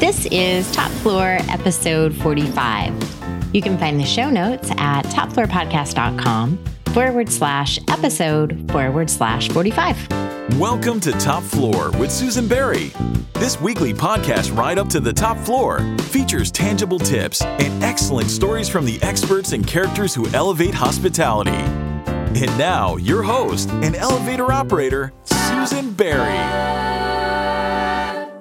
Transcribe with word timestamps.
This 0.00 0.24
is 0.32 0.72
Top 0.72 0.90
Floor 0.90 1.36
episode 1.50 2.14
45. 2.14 3.54
You 3.54 3.60
can 3.60 3.76
find 3.76 4.00
the 4.00 4.06
show 4.06 4.30
notes 4.30 4.70
at 4.78 5.02
topfloorpodcast.com 5.04 6.56
forward 6.94 7.28
slash 7.28 7.78
episode 7.86 8.66
forward 8.72 9.10
slash 9.10 9.50
45. 9.50 10.58
Welcome 10.58 11.00
to 11.00 11.12
Top 11.12 11.42
Floor 11.42 11.90
with 11.98 12.10
Susan 12.10 12.48
Berry. 12.48 12.92
This 13.34 13.60
weekly 13.60 13.92
podcast, 13.92 14.56
Right 14.56 14.78
Up 14.78 14.88
to 14.88 15.00
the 15.00 15.12
Top 15.12 15.36
Floor, 15.36 15.80
features 16.04 16.50
tangible 16.50 16.98
tips 16.98 17.42
and 17.42 17.84
excellent 17.84 18.30
stories 18.30 18.70
from 18.70 18.86
the 18.86 18.98
experts 19.02 19.52
and 19.52 19.66
characters 19.66 20.14
who 20.14 20.26
elevate 20.30 20.72
hospitality. 20.72 21.50
And 21.50 22.56
now, 22.56 22.96
your 22.96 23.22
host 23.22 23.68
and 23.68 23.94
elevator 23.94 24.50
operator, 24.50 25.12
Susan 25.24 25.92
Berry. 25.92 26.89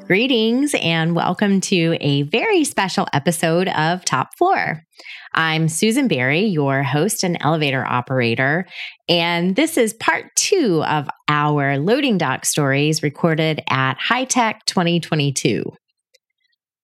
Greetings 0.10 0.74
and 0.82 1.16
welcome 1.16 1.62
to 1.62 1.96
a 2.02 2.24
very 2.24 2.64
special 2.64 3.06
episode 3.14 3.68
of 3.68 4.04
Top 4.04 4.36
Floor. 4.40 4.82
I'm 5.36 5.68
Susan 5.68 6.08
Berry, 6.08 6.46
your 6.46 6.82
host 6.82 7.24
and 7.24 7.38
elevator 7.42 7.86
operator, 7.86 8.66
and 9.08 9.56
this 9.56 9.78
is 9.78 9.94
part 9.94 10.26
two 10.36 10.84
of 10.86 11.08
our 11.28 11.78
loading 11.78 12.18
dock 12.18 12.48
stories 12.48 13.04
recorded 13.04 13.62
at 13.70 14.00
High 14.00 14.26
HITEC 14.26 14.66
2022. 14.66 15.64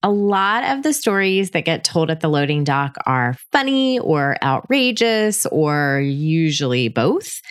A 0.03 0.11
lot 0.11 0.63
of 0.63 0.83
the 0.83 0.93
stories 0.93 1.49
that 1.49 1.65
get 1.65 1.83
told 1.83 2.11
at 2.11 2.19
the 2.19 2.27
loading 2.27 2.63
dock 2.63 2.93
are 3.07 3.35
funny 3.51 3.97
or 3.97 4.37
outrageous, 4.43 5.47
or 5.47 5.99
usually 5.99 6.89
both. 6.89 7.41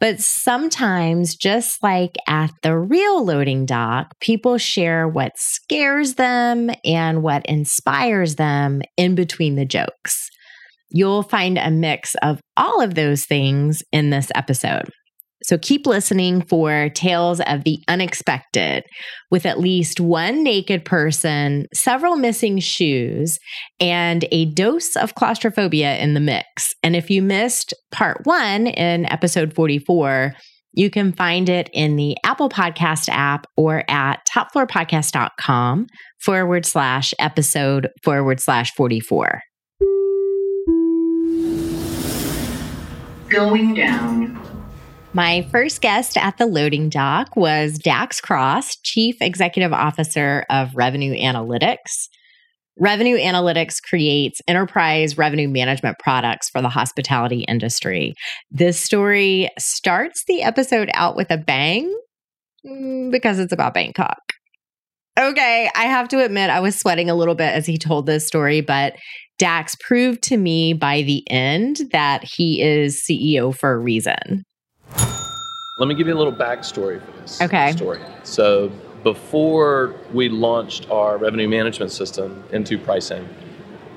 But 0.00 0.18
sometimes, 0.18 1.36
just 1.36 1.82
like 1.82 2.16
at 2.26 2.50
the 2.62 2.76
real 2.76 3.22
loading 3.22 3.66
dock, 3.66 4.14
people 4.20 4.56
share 4.56 5.06
what 5.06 5.32
scares 5.36 6.14
them 6.14 6.70
and 6.84 7.22
what 7.22 7.44
inspires 7.44 8.36
them 8.36 8.80
in 8.96 9.14
between 9.14 9.56
the 9.56 9.66
jokes. 9.66 10.30
You'll 10.88 11.22
find 11.22 11.58
a 11.58 11.70
mix 11.70 12.14
of 12.22 12.40
all 12.56 12.80
of 12.80 12.94
those 12.94 13.26
things 13.26 13.82
in 13.92 14.08
this 14.08 14.32
episode. 14.34 14.88
So 15.50 15.58
keep 15.58 15.84
listening 15.84 16.42
for 16.42 16.90
tales 16.90 17.40
of 17.40 17.64
the 17.64 17.80
unexpected 17.88 18.84
with 19.32 19.44
at 19.44 19.58
least 19.58 19.98
one 19.98 20.44
naked 20.44 20.84
person, 20.84 21.66
several 21.74 22.14
missing 22.14 22.60
shoes, 22.60 23.36
and 23.80 24.24
a 24.30 24.44
dose 24.44 24.94
of 24.94 25.16
claustrophobia 25.16 25.96
in 25.96 26.14
the 26.14 26.20
mix. 26.20 26.72
And 26.84 26.94
if 26.94 27.10
you 27.10 27.20
missed 27.20 27.74
part 27.90 28.18
one 28.22 28.68
in 28.68 29.06
episode 29.06 29.52
44, 29.52 30.34
you 30.74 30.88
can 30.88 31.12
find 31.12 31.48
it 31.48 31.68
in 31.72 31.96
the 31.96 32.16
Apple 32.22 32.48
Podcast 32.48 33.08
app 33.08 33.44
or 33.56 33.82
at 33.90 34.24
topfloorpodcast.com 34.32 35.88
forward 36.20 36.64
slash 36.64 37.12
episode 37.18 37.88
forward 38.04 38.38
slash 38.38 38.72
44. 38.76 39.42
Going 43.28 43.74
down. 43.74 44.29
My 45.12 45.42
first 45.50 45.80
guest 45.80 46.16
at 46.16 46.36
the 46.36 46.46
loading 46.46 46.88
dock 46.88 47.34
was 47.34 47.78
Dax 47.78 48.20
Cross, 48.20 48.76
Chief 48.84 49.16
Executive 49.20 49.72
Officer 49.72 50.46
of 50.48 50.76
Revenue 50.76 51.16
Analytics. 51.16 52.08
Revenue 52.78 53.16
Analytics 53.16 53.82
creates 53.82 54.40
enterprise 54.46 55.18
revenue 55.18 55.48
management 55.48 55.98
products 55.98 56.48
for 56.48 56.62
the 56.62 56.68
hospitality 56.68 57.40
industry. 57.48 58.14
This 58.52 58.78
story 58.78 59.50
starts 59.58 60.22
the 60.28 60.42
episode 60.42 60.90
out 60.94 61.16
with 61.16 61.32
a 61.32 61.38
bang 61.38 61.92
mm, 62.64 63.10
because 63.10 63.40
it's 63.40 63.52
about 63.52 63.74
Bangkok. 63.74 64.20
Okay, 65.18 65.68
I 65.74 65.84
have 65.86 66.06
to 66.10 66.24
admit, 66.24 66.50
I 66.50 66.60
was 66.60 66.78
sweating 66.78 67.10
a 67.10 67.16
little 67.16 67.34
bit 67.34 67.52
as 67.52 67.66
he 67.66 67.78
told 67.78 68.06
this 68.06 68.28
story, 68.28 68.60
but 68.60 68.94
Dax 69.40 69.74
proved 69.74 70.22
to 70.22 70.36
me 70.36 70.72
by 70.72 71.02
the 71.02 71.28
end 71.28 71.80
that 71.90 72.22
he 72.22 72.62
is 72.62 73.02
CEO 73.02 73.52
for 73.52 73.72
a 73.72 73.78
reason. 73.78 74.44
Let 75.76 75.88
me 75.88 75.94
give 75.94 76.06
you 76.06 76.14
a 76.14 76.18
little 76.18 76.32
backstory 76.32 77.00
for 77.04 77.10
this 77.20 77.40
Okay. 77.40 77.72
story. 77.72 78.00
So 78.22 78.70
before 79.02 79.94
we 80.12 80.28
launched 80.28 80.90
our 80.90 81.16
revenue 81.16 81.48
management 81.48 81.90
system 81.90 82.44
into 82.52 82.78
pricing, 82.78 83.26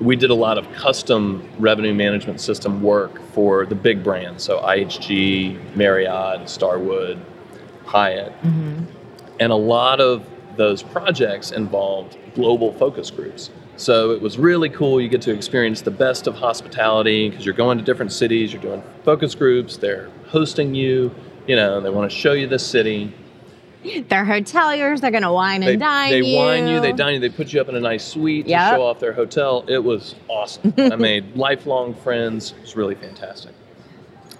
we 0.00 0.16
did 0.16 0.30
a 0.30 0.34
lot 0.34 0.58
of 0.58 0.70
custom 0.72 1.46
revenue 1.58 1.94
management 1.94 2.40
system 2.40 2.82
work 2.82 3.20
for 3.32 3.66
the 3.66 3.74
big 3.74 4.02
brands. 4.02 4.42
So 4.42 4.60
IHG, 4.60 5.76
Marriott, 5.76 6.48
Starwood, 6.48 7.18
Hyatt. 7.84 8.32
Mm-hmm. 8.42 8.84
And 9.40 9.52
a 9.52 9.56
lot 9.56 10.00
of 10.00 10.24
those 10.56 10.82
projects 10.82 11.50
involved 11.50 12.16
global 12.34 12.72
focus 12.72 13.10
groups. 13.10 13.50
So 13.76 14.12
it 14.12 14.20
was 14.22 14.38
really 14.38 14.68
cool. 14.68 15.00
You 15.00 15.08
get 15.08 15.22
to 15.22 15.32
experience 15.32 15.80
the 15.80 15.90
best 15.90 16.26
of 16.26 16.34
hospitality 16.36 17.28
because 17.30 17.44
you're 17.44 17.54
going 17.54 17.76
to 17.78 17.84
different 17.84 18.12
cities, 18.12 18.52
you're 18.52 18.62
doing 18.62 18.82
focus 19.04 19.34
groups, 19.34 19.76
they're 19.76 20.08
hosting 20.28 20.74
you, 20.74 21.12
you 21.46 21.56
know, 21.56 21.80
they 21.80 21.90
want 21.90 22.10
to 22.10 22.16
show 22.16 22.32
you 22.32 22.46
the 22.46 22.58
city. 22.58 23.12
They're 24.08 24.24
hoteliers. 24.24 25.00
They're 25.02 25.10
going 25.10 25.24
to 25.24 25.32
wine 25.32 25.62
and 25.62 25.72
They, 25.72 25.76
dine 25.76 26.10
they 26.10 26.22
you. 26.22 26.36
wine 26.38 26.66
you, 26.68 26.80
they 26.80 26.92
dine 26.92 27.14
you, 27.14 27.20
they 27.20 27.28
put 27.28 27.52
you 27.52 27.60
up 27.60 27.68
in 27.68 27.74
a 27.76 27.80
nice 27.80 28.02
suite 28.04 28.46
Yep. 28.46 28.70
to 28.70 28.76
show 28.76 28.82
off 28.86 28.98
their 29.00 29.12
hotel. 29.12 29.64
It 29.68 29.82
was 29.82 30.14
awesome. 30.28 30.72
I 30.78 30.96
made 30.96 31.36
lifelong 31.36 31.94
friends. 31.94 32.52
It 32.52 32.60
was 32.62 32.76
really 32.76 32.94
fantastic. 32.94 33.52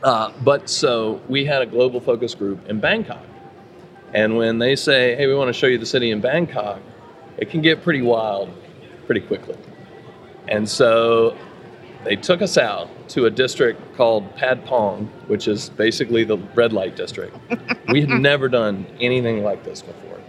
Uh, 0.02 0.32
but 0.42 0.70
so 0.70 1.20
we 1.28 1.44
had 1.44 1.60
a 1.60 1.66
global 1.66 2.00
focus 2.00 2.34
group 2.34 2.66
in 2.70 2.80
Bangkok. 2.80 3.24
And 4.14 4.36
when 4.38 4.58
they 4.58 4.76
say, 4.76 5.14
hey, 5.16 5.26
we 5.26 5.34
want 5.34 5.48
to 5.48 5.52
show 5.52 5.66
you 5.66 5.76
the 5.76 5.86
city 5.86 6.10
in 6.10 6.20
Bangkok, 6.20 6.80
it 7.36 7.50
can 7.50 7.60
get 7.60 7.82
pretty 7.82 8.00
wild 8.02 8.48
pretty 9.06 9.20
quickly. 9.20 9.56
And 10.48 10.68
so 10.68 11.36
they 12.04 12.16
took 12.16 12.42
us 12.42 12.58
out 12.58 12.88
to 13.10 13.26
a 13.26 13.30
district 13.30 13.96
called 13.96 14.34
Patpong, 14.36 15.08
which 15.28 15.48
is 15.48 15.70
basically 15.70 16.24
the 16.24 16.38
red 16.54 16.72
light 16.72 16.96
district. 16.96 17.36
we 17.88 18.00
had 18.02 18.10
never 18.10 18.48
done 18.48 18.86
anything 19.00 19.42
like 19.42 19.64
this 19.64 19.82
before. 19.82 20.20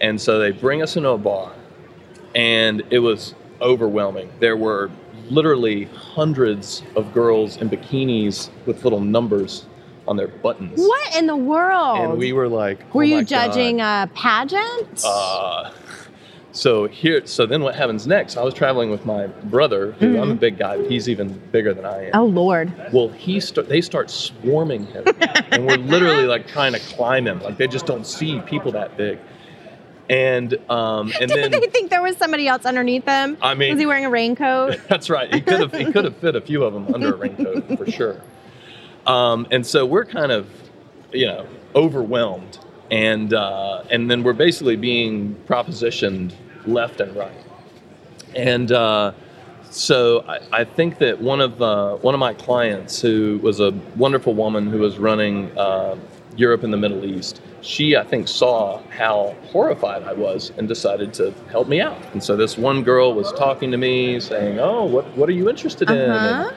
And 0.00 0.20
so 0.20 0.38
they 0.38 0.50
bring 0.50 0.82
us 0.82 0.96
into 0.96 1.08
a 1.10 1.18
bar, 1.18 1.52
and 2.34 2.82
it 2.90 2.98
was 2.98 3.34
overwhelming. 3.62 4.30
There 4.40 4.56
were 4.56 4.90
literally 5.30 5.84
hundreds 5.84 6.82
of 6.96 7.14
girls 7.14 7.56
in 7.56 7.70
bikinis 7.70 8.50
with 8.66 8.84
little 8.84 9.00
numbers 9.00 9.64
on 10.06 10.16
their 10.16 10.28
buttons. 10.28 10.78
What 10.78 11.16
in 11.16 11.26
the 11.26 11.36
world? 11.36 11.98
And 11.98 12.18
we 12.18 12.34
were 12.34 12.48
like, 12.48 12.92
Were 12.94 13.02
"Oh 13.02 13.06
you 13.06 13.16
my 13.16 13.20
God." 13.22 13.28
judging 13.28 13.80
a 13.80 14.10
pageant? 14.14 15.02
Uh, 15.02 15.70
so 16.54 16.86
here, 16.86 17.26
so 17.26 17.46
then 17.46 17.62
what 17.62 17.74
happens 17.74 18.06
next? 18.06 18.36
I 18.36 18.44
was 18.44 18.54
traveling 18.54 18.88
with 18.90 19.04
my 19.04 19.26
brother, 19.26 19.92
who 19.92 20.20
I'm 20.20 20.30
a 20.30 20.36
big 20.36 20.56
guy, 20.56 20.76
but 20.76 20.88
he's 20.88 21.08
even 21.08 21.36
bigger 21.50 21.74
than 21.74 21.84
I 21.84 22.06
am. 22.06 22.12
Mm-hmm. 22.12 22.18
oh 22.18 22.26
Lord! 22.26 22.72
Well, 22.92 23.08
he 23.08 23.40
start, 23.40 23.68
they 23.68 23.80
start 23.80 24.08
swarming 24.08 24.86
him, 24.86 25.04
and 25.50 25.66
we're 25.66 25.76
literally 25.78 26.26
like 26.26 26.46
trying 26.46 26.72
to 26.72 26.78
climb 26.78 27.26
him. 27.26 27.40
Like 27.40 27.58
they 27.58 27.66
just 27.66 27.86
don't 27.86 28.06
see 28.06 28.40
people 28.42 28.70
that 28.72 28.96
big. 28.96 29.18
And 30.08 30.54
um, 30.70 31.12
and 31.20 31.28
Did 31.30 31.52
then 31.52 31.60
they 31.60 31.66
think 31.66 31.90
there 31.90 32.02
was 32.02 32.16
somebody 32.16 32.46
else 32.46 32.64
underneath 32.64 33.04
them? 33.04 33.36
I 33.42 33.54
mean- 33.54 33.72
was 33.72 33.80
he 33.80 33.86
wearing 33.86 34.04
a 34.04 34.10
raincoat? 34.10 34.80
That's 34.88 35.10
right. 35.10 35.34
He 35.34 35.40
could 35.40 35.58
have 35.60 35.74
he 35.74 35.90
could 35.90 36.04
have 36.04 36.16
fit 36.18 36.36
a 36.36 36.40
few 36.40 36.62
of 36.62 36.72
them 36.72 36.94
under 36.94 37.14
a 37.14 37.16
raincoat 37.16 37.66
for 37.78 37.90
sure. 37.90 38.22
Um, 39.06 39.46
and 39.50 39.66
so 39.66 39.84
we're 39.84 40.04
kind 40.04 40.30
of, 40.30 40.48
you 41.12 41.26
know, 41.26 41.46
overwhelmed, 41.74 42.58
and 42.92 43.34
uh, 43.34 43.82
and 43.90 44.08
then 44.08 44.22
we're 44.22 44.34
basically 44.34 44.76
being 44.76 45.34
propositioned 45.48 46.32
left 46.66 47.00
and 47.00 47.14
right. 47.16 47.32
And 48.34 48.72
uh, 48.72 49.12
so 49.70 50.24
I, 50.26 50.40
I 50.60 50.64
think 50.64 50.98
that 50.98 51.20
one 51.20 51.40
of 51.40 51.60
uh, 51.62 51.96
one 51.96 52.14
of 52.14 52.20
my 52.20 52.34
clients, 52.34 53.00
who 53.00 53.38
was 53.42 53.60
a 53.60 53.70
wonderful 53.96 54.34
woman 54.34 54.66
who 54.68 54.78
was 54.78 54.98
running 54.98 55.56
uh, 55.58 55.96
Europe 56.36 56.64
and 56.64 56.72
the 56.72 56.76
Middle 56.76 57.04
East, 57.04 57.40
she 57.60 57.96
I 57.96 58.02
think 58.04 58.26
saw 58.28 58.82
how 58.90 59.36
horrified 59.52 60.02
I 60.02 60.12
was 60.12 60.52
and 60.56 60.66
decided 60.66 61.14
to 61.14 61.32
help 61.50 61.68
me 61.68 61.80
out. 61.80 61.98
And 62.12 62.22
so 62.22 62.36
this 62.36 62.58
one 62.58 62.82
girl 62.82 63.14
was 63.14 63.32
talking 63.32 63.70
to 63.70 63.76
me, 63.76 64.18
saying, 64.20 64.58
"Oh, 64.58 64.84
what 64.84 65.04
what 65.16 65.28
are 65.28 65.32
you 65.32 65.48
interested 65.48 65.90
in?" 65.90 66.10
Uh-huh. 66.10 66.50
And, 66.50 66.56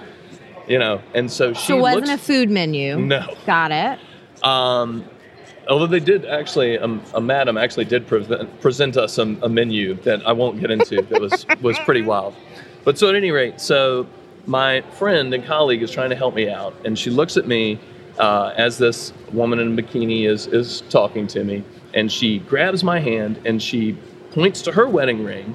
you 0.71 0.79
know, 0.79 1.01
and 1.13 1.31
so 1.31 1.53
she 1.53 1.67
So 1.67 1.77
it 1.77 1.81
wasn't 1.81 2.07
looks, 2.07 2.21
a 2.21 2.25
food 2.25 2.49
menu. 2.49 2.99
No. 2.99 3.35
Got 3.45 3.71
it. 3.71 3.99
um, 4.43 5.05
although 5.69 5.87
they 5.87 5.99
did 5.99 6.25
actually, 6.25 6.77
um, 6.77 7.01
a 7.13 7.21
madam 7.21 7.57
actually 7.57 7.85
did 7.85 8.07
present, 8.07 8.61
present 8.61 8.97
us 8.97 9.17
a, 9.17 9.23
a 9.41 9.49
menu 9.49 9.95
that 10.03 10.25
I 10.25 10.31
won't 10.33 10.59
get 10.59 10.71
into 10.71 11.01
that 11.01 11.21
was 11.21 11.45
was 11.61 11.77
pretty 11.79 12.01
wild. 12.01 12.35
But 12.83 12.97
so 12.97 13.09
at 13.09 13.15
any 13.15 13.31
rate, 13.31 13.59
so 13.59 14.07
my 14.45 14.81
friend 14.97 15.33
and 15.33 15.43
colleague 15.45 15.83
is 15.83 15.91
trying 15.91 16.09
to 16.09 16.15
help 16.15 16.35
me 16.35 16.49
out, 16.49 16.73
and 16.85 16.97
she 16.97 17.09
looks 17.09 17.37
at 17.37 17.47
me 17.47 17.79
uh, 18.17 18.53
as 18.57 18.77
this 18.77 19.13
woman 19.33 19.59
in 19.59 19.77
a 19.77 19.81
bikini 19.81 20.27
is 20.27 20.47
is 20.47 20.81
talking 20.89 21.27
to 21.27 21.43
me, 21.43 21.63
and 21.93 22.11
she 22.11 22.39
grabs 22.39 22.83
my 22.83 22.99
hand 22.99 23.39
and 23.45 23.61
she 23.61 23.97
points 24.31 24.61
to 24.63 24.71
her 24.71 24.87
wedding 24.87 25.23
ring, 25.23 25.53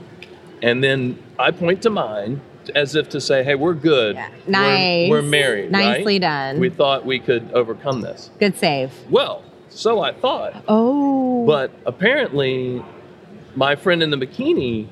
and 0.63 0.83
then 0.85 1.19
I 1.39 1.51
point 1.53 1.83
to 1.83 1.91
mine 1.91 2.41
as 2.77 2.95
if 2.95 3.09
to 3.09 3.21
say, 3.21 3.43
"Hey, 3.43 3.55
we're 3.57 3.75
good. 3.75 4.15
Yeah. 4.17 4.29
We're- 4.29 4.39
Nice. 4.47 5.11
We're, 5.11 5.23
married. 5.23 5.73
right? 5.73 5.99
Nicely 5.99 6.19
done. 6.21 6.61
We 6.61 6.71
thought 6.71 7.05
we 7.05 7.19
could 7.19 7.51
overcome 7.53 8.03
this. 8.03 8.31
Good 8.39 8.57
save. 8.57 8.93
Well, 9.11 9.43
so 9.75 10.01
I 10.01 10.13
thought, 10.13 10.63
Oh. 10.69 11.47
but 11.47 11.71
apparently, 11.87 12.83
my 13.57 13.75
friend 13.77 14.03
in 14.03 14.11
the 14.11 14.17
bikini 14.17 14.87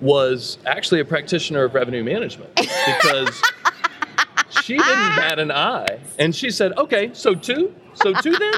was 0.00 0.58
actually 0.66 1.00
a 1.00 1.04
practitioner 1.04 1.64
of 1.64 1.74
revenue 1.74 2.04
management 2.04 2.54
because 2.54 3.42
she 4.62 4.76
didn't 4.76 5.16
bat 5.16 5.38
an 5.38 5.50
eye. 5.50 5.98
And 6.18 6.34
she 6.34 6.50
said, 6.50 6.76
okay, 6.76 7.10
so 7.14 7.34
two? 7.34 7.74
So 7.94 8.12
two 8.14 8.32
then? 8.36 8.54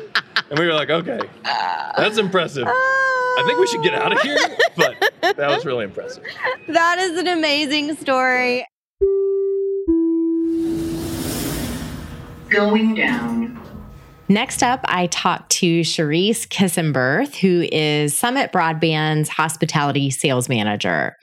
And 0.51 0.59
we 0.59 0.67
were 0.67 0.75
like, 0.75 0.91
okay, 0.91 1.21
that's 1.97 2.19
impressive. 2.19 2.67
I 2.67 3.43
think 3.47 3.61
we 3.61 3.67
should 3.69 3.83
get 3.83 3.95
out 3.95 4.13
of 4.13 4.21
here. 4.21 4.37
But 4.77 4.97
that 5.21 5.49
was 5.49 5.65
really 5.65 5.85
impressive. 5.85 6.25
That 6.69 6.99
is 6.99 7.19
an 7.19 7.29
amazing 7.29 7.95
story. 7.97 8.67
Going 12.49 12.95
down. 12.95 13.61
Next 14.31 14.63
up, 14.63 14.81
I 14.85 15.07
talked 15.07 15.51
to 15.53 15.81
Cherise 15.81 16.47
Kissenberth, 16.49 17.37
who 17.37 17.67
is 17.73 18.17
Summit 18.17 18.53
Broadband's 18.53 19.31
hospitality 19.31 20.11
sales 20.11 20.51
manager. 20.51 21.17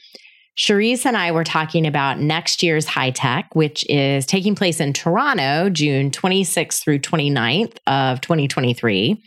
Cherise 0.58 1.06
and 1.06 1.16
I 1.16 1.32
were 1.32 1.44
talking 1.44 1.86
about 1.86 2.20
next 2.20 2.64
year's 2.64 2.88
HITEC, 2.88 3.44
which 3.54 3.86
is 3.90 4.26
taking 4.26 4.56
place 4.56 4.80
in 4.80 4.92
Toronto, 4.92 5.70
June 5.70 6.10
26th 6.10 6.82
through 6.82 7.00
29th 7.00 7.78
of 7.86 8.22
2023, 8.22 9.22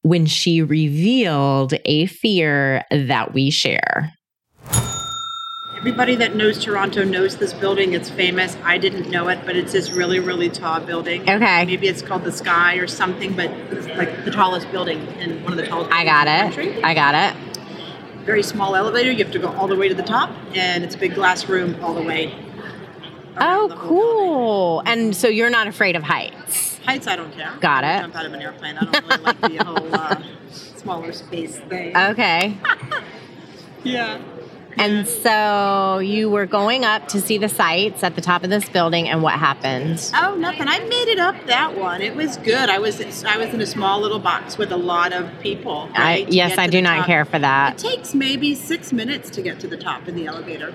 when 0.00 0.24
she 0.24 0.62
revealed 0.62 1.74
a 1.84 2.06
fear 2.06 2.84
that 2.90 3.34
we 3.34 3.50
share. 3.50 4.14
Everybody 5.80 6.14
that 6.16 6.36
knows 6.36 6.62
Toronto 6.62 7.04
knows 7.04 7.38
this 7.38 7.54
building. 7.54 7.94
It's 7.94 8.10
famous. 8.10 8.54
I 8.62 8.76
didn't 8.76 9.08
know 9.08 9.28
it, 9.28 9.38
but 9.46 9.56
it's 9.56 9.72
this 9.72 9.90
really, 9.90 10.20
really 10.20 10.50
tall 10.50 10.78
building. 10.80 11.22
Okay. 11.22 11.64
Maybe 11.64 11.88
it's 11.88 12.02
called 12.02 12.22
the 12.22 12.32
Sky 12.32 12.74
or 12.74 12.86
something, 12.86 13.34
but 13.34 13.50
it's 13.50 13.86
like 13.86 14.26
the 14.26 14.30
tallest 14.30 14.70
building 14.70 14.98
in 15.20 15.42
one 15.42 15.54
of 15.54 15.56
the 15.56 15.66
tallest. 15.66 15.90
I 15.90 16.04
got 16.04 16.26
buildings 16.26 16.58
in 16.58 16.64
the 16.64 16.68
it. 16.68 16.72
country. 16.74 16.84
I 16.84 16.92
got 16.92 17.14
it. 17.14 18.24
Very 18.26 18.42
small 18.42 18.76
elevator. 18.76 19.10
You 19.10 19.24
have 19.24 19.32
to 19.32 19.38
go 19.38 19.48
all 19.52 19.68
the 19.68 19.74
way 19.74 19.88
to 19.88 19.94
the 19.94 20.02
top, 20.02 20.30
and 20.54 20.84
it's 20.84 20.96
a 20.96 20.98
big 20.98 21.14
glass 21.14 21.48
room 21.48 21.82
all 21.82 21.94
the 21.94 22.02
way. 22.02 22.34
Oh, 23.38 23.74
cool. 23.78 24.82
And 24.84 25.16
so 25.16 25.28
you're 25.28 25.48
not 25.48 25.66
afraid 25.66 25.96
of 25.96 26.02
heights. 26.02 26.76
Heights, 26.84 27.06
I 27.06 27.16
don't 27.16 27.32
care. 27.32 27.56
Got 27.62 27.84
it. 27.84 28.02
Jump 28.02 28.16
out 28.16 28.26
of 28.26 28.34
an 28.34 28.42
airplane. 28.42 28.76
I 28.76 28.84
don't 28.84 29.08
really 29.08 29.22
like 29.22 29.40
the 29.40 29.64
whole 29.64 29.94
uh, 29.94 30.22
smaller 30.50 31.12
space 31.14 31.56
thing. 31.58 31.96
Okay. 31.96 32.58
yeah. 33.82 34.20
And 34.76 35.06
so 35.06 35.98
you 35.98 36.30
were 36.30 36.46
going 36.46 36.84
up 36.84 37.08
to 37.08 37.20
see 37.20 37.38
the 37.38 37.48
sights 37.48 38.02
at 38.02 38.14
the 38.14 38.20
top 38.20 38.44
of 38.44 38.50
this 38.50 38.68
building, 38.68 39.08
and 39.08 39.22
what 39.22 39.34
happened? 39.34 40.10
Oh, 40.14 40.34
nothing. 40.36 40.68
I 40.68 40.78
made 40.78 41.08
it 41.08 41.18
up 41.18 41.36
that 41.46 41.76
one. 41.76 42.00
It 42.02 42.14
was 42.14 42.36
good. 42.38 42.68
I 42.68 42.78
was 42.78 43.24
I 43.24 43.36
was 43.36 43.52
in 43.52 43.60
a 43.60 43.66
small 43.66 44.00
little 44.00 44.18
box 44.18 44.56
with 44.58 44.72
a 44.72 44.76
lot 44.76 45.12
of 45.12 45.28
people. 45.40 45.88
I, 45.94 45.98
right, 45.98 46.26
to 46.28 46.34
yes, 46.34 46.58
I 46.58 46.66
do 46.66 46.80
not 46.80 46.98
top. 46.98 47.06
care 47.06 47.24
for 47.24 47.38
that. 47.38 47.84
It 47.84 47.88
takes 47.96 48.14
maybe 48.14 48.54
six 48.54 48.92
minutes 48.92 49.30
to 49.30 49.42
get 49.42 49.60
to 49.60 49.68
the 49.68 49.76
top 49.76 50.08
in 50.08 50.14
the 50.14 50.26
elevator. 50.26 50.74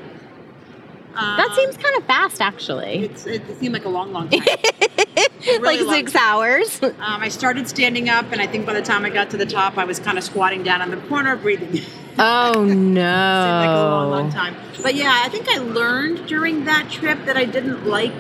That 1.16 1.48
Um, 1.50 1.56
seems 1.56 1.78
kind 1.78 1.96
of 1.98 2.04
fast, 2.06 2.42
actually. 2.42 3.06
It's, 3.06 3.26
it 3.26 3.42
seemed 3.60 3.74
like 3.74 3.86
a 3.86 3.90
long, 3.90 4.12
long 4.14 4.30
time. 4.30 4.42
like 5.62 5.80
long 5.82 5.90
six 5.94 6.16
hours. 6.16 6.82
um, 6.84 6.94
I 7.00 7.30
started 7.30 7.68
standing 7.68 8.10
up, 8.10 8.26
and 8.32 8.42
I 8.42 8.48
think 8.48 8.66
by 8.66 8.74
the 8.74 8.82
time 8.82 9.06
I 9.06 9.10
got 9.10 9.30
to 9.32 9.38
the 9.38 9.46
top, 9.46 9.78
I 9.78 9.86
was 9.86 10.00
kind 10.00 10.18
of 10.18 10.24
squatting 10.24 10.64
down 10.64 10.82
in 10.82 10.92
the 10.92 10.98
corner, 11.08 11.36
breathing. 11.36 11.82
Oh 12.18 12.64
no! 12.64 12.64
It 12.64 12.64
seemed 12.64 12.96
like 12.96 13.78
a 13.78 13.90
long, 13.90 14.10
long 14.10 14.32
time. 14.32 14.56
But 14.82 14.96
yeah, 14.96 15.22
I 15.26 15.28
think 15.28 15.50
I 15.50 15.58
learned 15.58 16.26
during 16.30 16.64
that 16.64 16.90
trip 16.90 17.26
that 17.26 17.36
I 17.36 17.44
didn't 17.44 17.86
like 17.86 18.14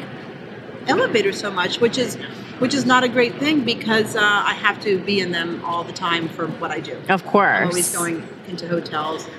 elevators 0.88 1.40
so 1.40 1.50
much, 1.50 1.80
which 1.80 1.98
is 1.98 2.16
which 2.60 2.74
is 2.74 2.86
not 2.86 3.06
a 3.06 3.08
great 3.08 3.36
thing 3.36 3.64
because 3.64 4.18
uh, 4.18 4.20
I 4.22 4.54
have 4.54 4.82
to 4.84 5.00
be 5.00 5.22
in 5.22 5.32
them 5.32 5.64
all 5.64 5.86
the 5.86 5.94
time 5.94 6.28
for 6.28 6.48
what 6.48 6.72
I 6.72 6.82
do. 6.82 6.98
Of 7.08 7.26
course. 7.26 7.58
I'm 7.62 7.68
always 7.70 7.96
going 7.96 8.28
into 8.50 8.68
hotels, 8.68 9.30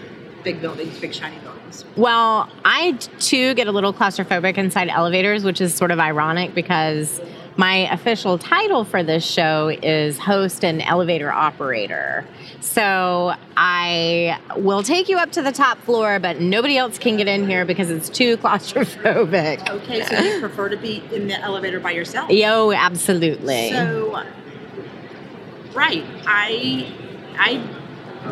big 0.46 0.60
buildings, 0.60 0.96
big 1.00 1.12
shiny 1.12 1.36
buildings. 1.40 1.84
Well, 1.96 2.48
I 2.64 2.92
too 3.18 3.52
get 3.54 3.66
a 3.66 3.72
little 3.72 3.92
claustrophobic 3.92 4.56
inside 4.56 4.88
elevators, 4.88 5.42
which 5.42 5.60
is 5.60 5.74
sort 5.74 5.90
of 5.90 5.98
ironic 5.98 6.54
because 6.54 7.20
my 7.56 7.92
official 7.92 8.38
title 8.38 8.84
for 8.84 9.02
this 9.02 9.24
show 9.24 9.76
is 9.82 10.18
host 10.18 10.64
and 10.64 10.80
elevator 10.82 11.32
operator. 11.32 12.24
So 12.60 13.34
I 13.56 14.38
will 14.56 14.84
take 14.84 15.08
you 15.08 15.18
up 15.18 15.32
to 15.32 15.42
the 15.42 15.50
top 15.50 15.78
floor, 15.78 16.20
but 16.20 16.40
nobody 16.40 16.78
else 16.78 16.96
can 16.96 17.16
get 17.16 17.26
in 17.26 17.48
here 17.48 17.64
because 17.64 17.90
it's 17.90 18.08
too 18.08 18.36
claustrophobic. 18.44 19.68
Okay, 19.68 20.04
so 20.04 20.16
you 20.16 20.38
prefer 20.38 20.68
to 20.68 20.76
be 20.76 21.02
in 21.12 21.26
the 21.26 21.40
elevator 21.40 21.80
by 21.80 21.90
yourself? 21.90 22.30
Yo, 22.30 22.70
absolutely. 22.70 23.70
So, 23.70 24.22
right, 25.74 26.04
I 26.24 26.94
I 27.36 27.75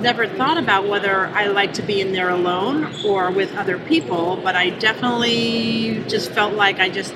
never 0.00 0.26
thought 0.26 0.58
about 0.58 0.88
whether 0.88 1.26
I 1.26 1.46
like 1.46 1.74
to 1.74 1.82
be 1.82 2.00
in 2.00 2.12
there 2.12 2.30
alone 2.30 2.94
or 3.04 3.30
with 3.30 3.54
other 3.56 3.78
people, 3.78 4.36
but 4.36 4.54
I 4.54 4.70
definitely 4.70 6.04
just 6.08 6.30
felt 6.32 6.54
like 6.54 6.78
I 6.78 6.88
just 6.88 7.14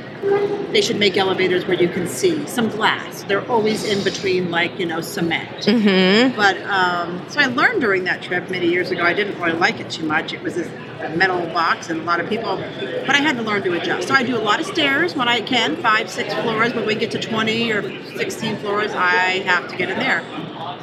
they 0.73 0.81
should 0.81 0.99
make 0.99 1.17
elevators 1.17 1.67
where 1.67 1.81
you 1.81 1.89
can 1.89 2.07
see 2.09 2.47
some 2.47 2.69
glass. 2.69 3.23
They're 3.25 3.49
always 3.49 3.85
in 3.85 4.03
between, 4.05 4.51
like 4.51 4.79
you 4.79 4.87
know, 4.87 5.01
cement. 5.01 5.67
mm-hmm. 5.67 6.37
But 6.37 6.61
um, 6.63 7.25
so 7.29 7.41
I 7.41 7.47
learned 7.47 7.81
during 7.81 8.05
that 8.05 8.23
trip 8.23 8.51
many 8.51 8.67
years 8.69 8.91
ago. 8.91 9.03
I 9.03 9.15
didn't 9.15 9.41
really 9.41 9.59
like 9.59 9.81
it 9.81 9.91
too 9.91 10.05
much. 10.05 10.33
It 10.33 10.43
was 10.43 10.57
this 10.57 10.69
metal 11.17 11.47
box 11.55 11.89
and 11.91 12.01
a 12.01 12.05
lot 12.05 12.21
of 12.21 12.29
people, 12.29 12.57
but 12.57 13.11
I 13.15 13.19
had 13.19 13.37
to 13.37 13.43
learn 13.43 13.63
to 13.63 13.73
adjust. 13.81 14.09
So 14.09 14.15
I 14.15 14.23
do 14.23 14.37
a 14.37 14.43
lot 14.43 14.61
of 14.61 14.67
stairs 14.67 15.15
when 15.15 15.29
I 15.29 15.41
can, 15.41 15.77
five, 15.77 16.11
six 16.11 16.35
floors. 16.35 16.75
When 16.75 16.87
we 16.87 16.95
get 16.95 17.11
to 17.13 17.21
20 17.21 17.73
or 17.73 18.05
16 18.17 18.57
floors, 18.57 18.93
I 18.93 19.41
have 19.47 19.69
to 19.69 19.77
get 19.77 19.91
in 19.91 19.99
there. 19.99 20.23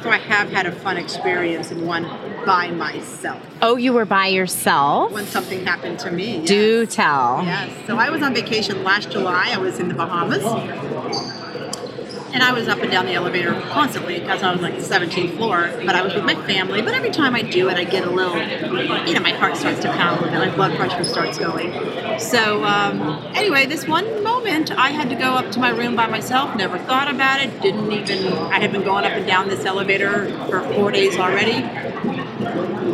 So 0.06 0.12
I 0.12 0.18
have 0.18 0.50
had 0.50 0.66
a 0.66 0.70
fun 0.70 0.98
experience 0.98 1.72
in 1.72 1.84
one 1.84 2.04
by 2.46 2.70
myself. 2.70 3.42
Oh, 3.60 3.74
you 3.74 3.92
were 3.92 4.04
by 4.04 4.28
yourself? 4.28 5.10
When 5.10 5.26
something 5.26 5.64
happened 5.66 5.98
to 5.98 6.12
me. 6.12 6.36
yes. 6.38 6.46
Do 6.46 6.86
tell. 6.86 7.42
Yes. 7.44 7.72
So 7.88 7.96
I 7.96 8.10
was 8.10 8.22
on 8.22 8.32
vacation 8.32 8.84
last 8.84 9.10
July. 9.10 9.50
I 9.52 9.58
was 9.58 9.80
in 9.80 9.88
the 9.88 9.94
Bahamas. 9.94 10.44
And 12.36 12.42
I 12.42 12.52
was 12.52 12.68
up 12.68 12.80
and 12.80 12.90
down 12.90 13.06
the 13.06 13.14
elevator 13.14 13.58
constantly 13.70 14.20
because 14.20 14.42
I 14.42 14.52
was 14.52 14.60
like 14.60 14.76
the 14.76 14.82
17th 14.82 15.38
floor. 15.38 15.72
But 15.86 15.96
I 15.96 16.02
was 16.02 16.12
with 16.12 16.24
my 16.24 16.34
family. 16.44 16.82
But 16.82 16.92
every 16.92 17.08
time 17.08 17.34
I 17.34 17.40
do 17.40 17.70
it, 17.70 17.78
I 17.78 17.84
get 17.84 18.06
a 18.06 18.10
little, 18.10 18.36
you 19.06 19.14
know, 19.14 19.20
my 19.20 19.30
heart 19.30 19.56
starts 19.56 19.80
to 19.80 19.92
pound 19.92 20.26
and 20.26 20.34
my 20.34 20.54
blood 20.54 20.76
pressure 20.76 21.02
starts 21.02 21.38
going. 21.38 21.72
So 22.20 22.62
um, 22.62 23.26
anyway, 23.34 23.64
this 23.64 23.88
one 23.88 24.22
moment, 24.22 24.70
I 24.70 24.90
had 24.90 25.08
to 25.08 25.14
go 25.14 25.30
up 25.32 25.50
to 25.52 25.60
my 25.60 25.70
room 25.70 25.96
by 25.96 26.08
myself. 26.08 26.54
Never 26.54 26.78
thought 26.78 27.08
about 27.10 27.40
it. 27.40 27.58
Didn't 27.62 27.90
even. 27.90 28.30
I 28.34 28.60
had 28.60 28.70
been 28.70 28.84
going 28.84 29.06
up 29.06 29.12
and 29.12 29.26
down 29.26 29.48
this 29.48 29.64
elevator 29.64 30.28
for 30.50 30.60
four 30.74 30.90
days 30.90 31.16
already. 31.16 31.62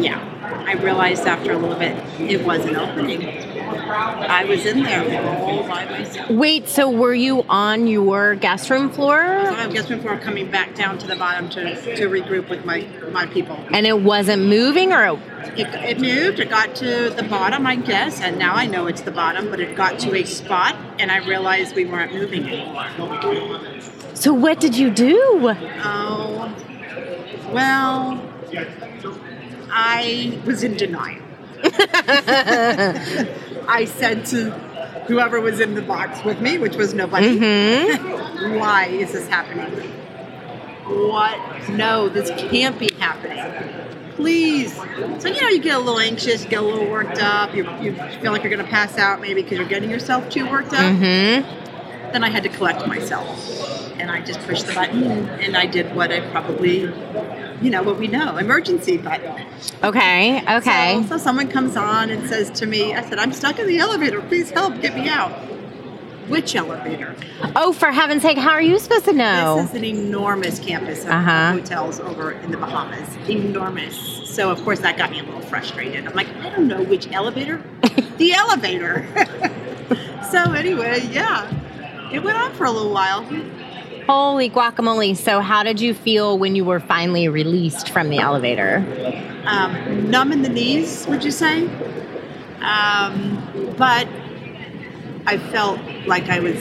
Yeah. 0.01 0.29
I 0.69 0.75
realized 0.75 1.27
after 1.27 1.51
a 1.51 1.59
little 1.59 1.77
bit 1.77 1.97
it 2.21 2.47
wasn't 2.47 2.77
opening. 2.77 3.52
I 3.95 4.45
was 4.45 4.67
in 4.67 4.83
there 4.83 5.39
all 5.39 5.63
by 5.63 5.85
myself. 5.85 6.31
Wait, 6.31 6.69
so 6.69 6.91
were 6.91 7.15
you 7.15 7.45
on 7.49 7.87
your 7.87 8.35
guest 8.35 8.71
room 8.71 8.91
floor? 8.91 9.21
I 9.21 9.69
guess 9.69 9.87
before 9.87 10.19
coming 10.19 10.51
back 10.51 10.75
down 10.75 10.99
to 10.99 11.07
the 11.07 11.17
bottom 11.17 11.49
to, 11.51 11.97
to 11.97 12.09
regroup 12.09 12.49
with 12.49 12.65
my, 12.65 12.87
my 13.13 13.27
people. 13.27 13.57
And 13.73 13.87
it 13.87 14.01
wasn't 14.01 14.45
moving 14.45 14.93
or 14.93 15.19
It, 15.57 15.69
it 15.75 16.01
moved, 16.01 16.41
it 16.41 16.49
got 16.49 16.75
to 16.77 17.11
the 17.11 17.23
bottom, 17.25 17.67
I 17.67 17.77
guess, 17.77 18.21
and 18.21 18.39
now 18.39 18.55
I 18.55 18.67
know 18.67 18.87
it's 18.87 19.03
the 19.03 19.11
bottom, 19.11 19.51
but 19.51 19.61
it 19.61 19.77
got 19.77 19.99
to 20.01 20.15
a 20.15 20.25
spot 20.25 20.77
and 20.99 21.11
I 21.11 21.19
realized 21.19 21.75
we 21.75 21.85
weren't 21.85 22.13
moving 22.13 22.49
anymore. 22.49 22.87
So 24.15 24.33
what 24.33 24.61
did 24.61 24.77
you 24.77 24.91
do? 24.91 25.55
Oh, 25.85 26.55
well, 27.53 28.23
I 29.71 30.41
was 30.47 30.63
in 30.63 30.77
denial. 30.77 31.23
I 33.69 33.85
said 33.87 34.27
to 34.27 34.51
whoever 35.07 35.41
was 35.41 35.61
in 35.61 35.75
the 35.75 35.83
box 35.83 36.25
with 36.25 36.41
me, 36.41 36.59
which 36.59 36.77
was 36.77 36.95
nobody, 36.95 37.39
Mm-hmm. 37.39 38.55
why 38.59 38.87
is 38.87 39.13
this 39.13 39.29
happening? 39.29 39.89
What? 40.87 41.69
No, 41.69 42.09
this 42.09 42.31
can't 42.31 42.79
be 42.79 42.91
happening. 42.99 43.39
Please. 44.17 44.75
So, 44.75 45.29
you 45.29 45.41
know, 45.41 45.49
you 45.49 45.61
get 45.61 45.77
a 45.77 45.79
little 45.79 46.01
anxious, 46.01 46.45
you 46.45 46.51
get 46.51 46.63
a 46.63 46.67
little 46.67 46.91
worked 46.91 47.19
up, 47.19 47.55
you, 47.55 47.69
you 47.81 47.95
feel 48.21 48.33
like 48.33 48.43
you're 48.43 48.53
going 48.53 48.65
to 48.65 48.71
pass 48.71 48.99
out 48.99 49.21
maybe 49.21 49.43
because 49.43 49.59
you're 49.59 49.69
getting 49.69 49.91
yourself 49.91 50.29
too 50.29 50.49
worked 50.51 50.73
up. 50.73 50.81
Mm-hmm. 50.81 52.13
Then 52.13 52.25
I 52.25 52.29
had 52.29 52.43
to 52.43 52.49
collect 52.49 52.87
myself. 52.87 53.29
And 53.99 54.11
I 54.11 54.21
just 54.21 54.41
pushed 54.41 54.67
the 54.67 54.73
button 54.75 55.03
and 55.05 55.57
I 55.57 55.67
did 55.67 55.95
what 55.95 56.11
I 56.11 56.21
probably, 56.31 56.81
you 57.61 57.71
know, 57.71 57.83
what 57.83 57.99
we 57.99 58.09
know 58.09 58.37
emergency 58.37 58.97
button. 58.97 59.47
Okay, 59.83 60.43
okay. 60.57 61.03
So, 61.03 61.09
so 61.11 61.19
someone 61.19 61.49
comes 61.49 61.77
on 61.77 62.11
and 62.11 62.29
says 62.29 62.51
to 62.61 62.67
me, 62.67 62.95
I 62.95 63.03
said, 63.09 63.19
I'm 63.19 63.33
stuck 63.33 63.59
in 63.59 63.67
the 63.67 63.79
elevator. 63.79 64.21
Please 64.23 64.51
help, 64.51 64.81
get 64.81 64.95
me 64.95 65.09
out. 65.09 65.31
Which 66.29 66.55
elevator? 66.57 67.15
oh, 67.57 67.73
for 67.73 67.91
heaven's 67.91 68.23
sake, 68.23 68.39
how 68.39 68.51
are 68.53 68.63
you 68.63 68.79
supposed 68.79 69.05
to 69.07 69.13
know? 69.13 69.57
This 69.57 69.71
is 69.71 69.77
an 69.77 69.85
enormous 69.85 70.59
campus 70.61 71.05
of 71.05 71.11
Uh-huh. 71.11 71.53
hotels 71.53 72.01
over 72.01 72.33
in 72.33 72.51
the 72.51 72.57
Bahamas. 72.57 73.09
Enormous. 73.29 74.31
So 74.35 74.51
of 74.51 74.63
course 74.65 74.79
that 74.81 74.97
got 74.97 75.11
me 75.11 75.19
a 75.21 75.25
little 75.25 75.41
frustrated. 75.43 76.07
I'm 76.07 76.15
like, 76.15 76.29
I 76.37 76.49
don't 76.51 76.69
know 76.69 76.83
which 76.85 77.11
elevator. 77.13 77.63
the 78.19 78.33
elevator. 78.35 79.07
so 80.31 80.53
anyway, 80.53 81.07
yeah. 81.11 81.51
It 82.13 82.23
went 82.23 82.37
on 82.39 82.53
for 82.55 82.65
a 82.67 82.71
little 82.71 82.93
while. 82.93 83.23
Holy 84.07 84.51
guacamole. 84.51 85.17
So, 85.17 85.41
how 85.41 85.63
did 85.63 85.81
you 85.81 85.95
feel 85.95 86.39
when 86.39 86.55
you 86.57 86.65
were 86.65 86.81
finally 86.81 87.29
released 87.29 87.91
from 87.91 88.09
the 88.11 88.19
elevator? 88.19 88.85
Um, 89.45 90.11
numb 90.11 90.33
in 90.33 90.43
the 90.43 90.49
knees, 90.49 91.07
would 91.07 91.25
you 91.25 91.31
say? 91.31 91.67
Um, 92.61 93.75
but 93.77 94.07
I 95.27 95.39
felt 95.51 95.81
like 96.07 96.29
I 96.29 96.41
was, 96.41 96.57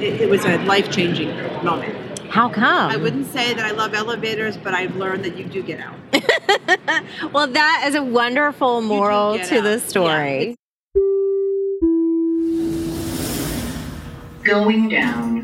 it, 0.00 0.22
it 0.22 0.28
was 0.30 0.44
a 0.44 0.58
life 0.64 0.90
changing 0.90 1.28
moment. 1.64 1.94
How 2.30 2.48
come? 2.48 2.90
I 2.90 2.96
wouldn't 2.96 3.26
say 3.26 3.52
that 3.52 3.64
I 3.64 3.72
love 3.72 3.92
elevators, 3.94 4.56
but 4.56 4.72
I've 4.74 4.96
learned 4.96 5.24
that 5.24 5.36
you 5.36 5.44
do 5.44 5.62
get 5.62 5.80
out. 5.80 5.96
well, 7.32 7.46
that 7.46 7.84
is 7.86 7.94
a 7.94 8.02
wonderful 8.02 8.80
moral 8.80 9.38
to 9.38 9.58
out. 9.58 9.62
the 9.64 9.70
Yeah, 9.70 9.76
story. 9.78 10.56
Going 14.44 14.88
down. 14.88 15.41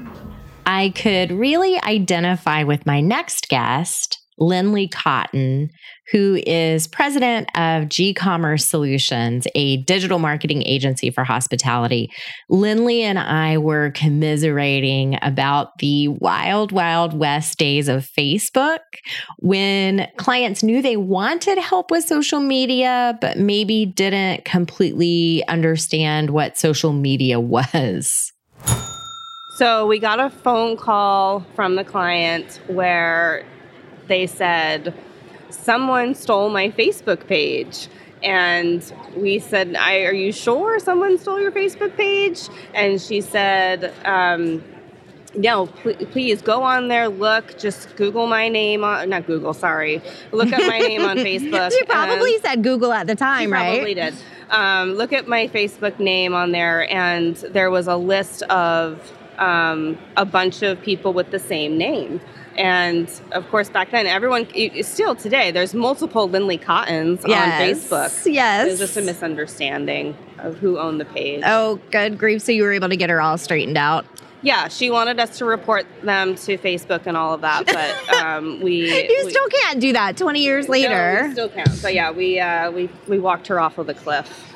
I 0.69 0.91
could 0.91 1.33
really 1.33 1.83
identify 1.83 2.63
with 2.63 2.85
my 2.85 3.01
next 3.01 3.49
guest, 3.49 4.19
Lindley 4.37 4.87
Cotton, 4.87 5.71
who 6.13 6.39
is 6.47 6.87
president 6.87 7.49
of 7.57 7.89
G 7.89 8.13
Commerce 8.13 8.67
Solutions, 8.67 9.47
a 9.55 9.79
digital 9.85 10.19
marketing 10.19 10.63
agency 10.67 11.11
for 11.11 11.25
hospitality. 11.25 12.11
Lindley 12.51 13.03
and 13.03 13.19
I 13.19 13.57
were 13.57 13.93
commiserating 13.93 15.19
about 15.23 15.79
the 15.79 16.09
wild, 16.09 16.71
wild 16.71 17.15
west 17.15 17.59
days 17.59 17.89
of 17.89 18.07
Facebook 18.07 18.81
when 19.39 20.07
clients 20.19 20.63
knew 20.63 20.83
they 20.83 20.99
wanted 20.99 21.57
help 21.57 21.91
with 21.91 22.05
social 22.05 22.41
media, 22.41 23.17
but 23.23 23.39
maybe 23.39 23.87
didn't 23.87 24.45
completely 24.45 25.43
understand 25.49 26.29
what 26.29 26.59
social 26.59 26.93
media 26.93 27.41
was. 27.41 28.35
So 29.59 29.89
we 29.89 29.99
got 29.99 30.21
a 30.21 30.31
phone 30.31 30.77
call 30.77 31.41
from 31.57 31.75
the 31.75 31.83
client 31.83 32.61
where 32.69 33.45
they 34.07 34.29
said, 34.29 34.95
Someone 35.51 36.15
stole 36.15 36.49
my 36.49 36.71
Facebook 36.71 37.27
page. 37.27 37.89
And 38.23 38.81
we 39.17 39.41
said, 39.41 39.75
I, 39.75 40.05
Are 40.05 40.13
you 40.13 40.31
sure 40.31 40.79
someone 40.79 41.19
stole 41.19 41.41
your 41.41 41.51
Facebook 41.51 41.97
page? 41.97 42.49
And 42.73 43.01
she 43.01 43.21
said, 43.21 43.93
um, 44.05 44.63
no, 45.35 45.67
pl- 45.67 46.07
please 46.13 46.41
go 46.41 46.63
on 46.63 46.87
there, 46.87 47.09
look, 47.09 47.59
just 47.59 47.97
Google 47.97 48.29
my 48.29 48.49
name 48.49 48.85
on, 48.85 49.09
not 49.11 49.27
Google, 49.27 49.55
sorry. 49.55 50.01
Look 50.31 50.53
up 50.53 50.61
my 50.61 50.79
name 50.79 51.03
on 51.03 51.17
Facebook. 51.29 51.73
You 51.73 51.85
probably 51.85 52.39
said 52.39 52.63
Google 52.63 52.93
at 52.93 53.09
the 53.09 53.17
time, 53.17 53.49
she 53.49 53.53
right? 53.53 53.75
Probably 53.75 53.95
did. 53.95 54.15
Um, 54.51 54.93
look 54.93 55.13
at 55.13 55.27
my 55.27 55.49
Facebook 55.49 55.99
name 55.99 56.33
on 56.33 56.53
there, 56.53 56.91
and 56.93 57.35
there 57.37 57.71
was 57.71 57.89
a 57.89 57.97
list 57.97 58.43
of 58.45 59.18
um, 59.39 59.99
a 60.17 60.25
bunch 60.25 60.63
of 60.63 60.81
people 60.83 61.13
with 61.13 61.31
the 61.31 61.39
same 61.39 61.77
name. 61.79 62.21
And 62.57 63.09
of 63.33 63.49
course, 63.51 63.69
back 63.71 63.93
then, 63.93 64.07
everyone, 64.07 64.49
still 64.83 65.15
today, 65.15 65.53
there's 65.53 65.75
multiple 65.75 66.29
Lindley 66.29 66.59
Cottons 66.59 67.25
on 67.25 67.31
Facebook. 67.31 68.27
Yes. 68.27 68.67
It 68.67 68.71
was 68.71 68.79
just 68.81 68.97
a 68.97 69.03
misunderstanding 69.03 70.17
of 70.39 70.57
who 70.59 70.77
owned 70.79 71.01
the 71.01 71.05
page. 71.05 71.43
Oh, 71.47 71.79
good 71.93 72.19
grief. 72.19 72.43
So 72.43 72.51
you 72.51 72.65
were 72.65 72.73
able 72.73 72.89
to 72.89 72.97
get 72.97 73.11
her 73.11 73.21
all 73.21 73.39
straightened 73.39 73.79
out. 73.79 74.05
Yeah, 74.43 74.69
she 74.69 74.89
wanted 74.91 75.19
us 75.19 75.39
to 75.39 75.45
report 75.45 75.85
them 76.03 76.37
to 76.37 76.59
Facebook 76.59 77.07
and 77.07 77.17
all 77.17 77.35
of 77.35 77.41
that, 77.41 77.67
but 77.67 78.15
um, 78.23 78.61
we. 78.61 79.09
You 79.09 79.23
we- 79.25 79.31
still 79.31 79.49
can't 79.49 79.81
do 79.81 79.93
that 79.93 80.17
20 80.17 80.41
years 80.41 80.67
No, 80.67 80.73
later. 80.73 81.23
we 81.27 81.33
still 81.33 81.49
can't. 81.49 81.69
So 81.71 81.89
yeah, 81.89 82.11
we 82.13 82.39
uh, 82.41 82.71
we 82.71 82.89
we 83.09 83.19
walked 83.19 83.47
her 83.49 83.59
off 83.61 83.79
of 83.79 83.87
the 83.89 83.95
cliff. 83.95 84.55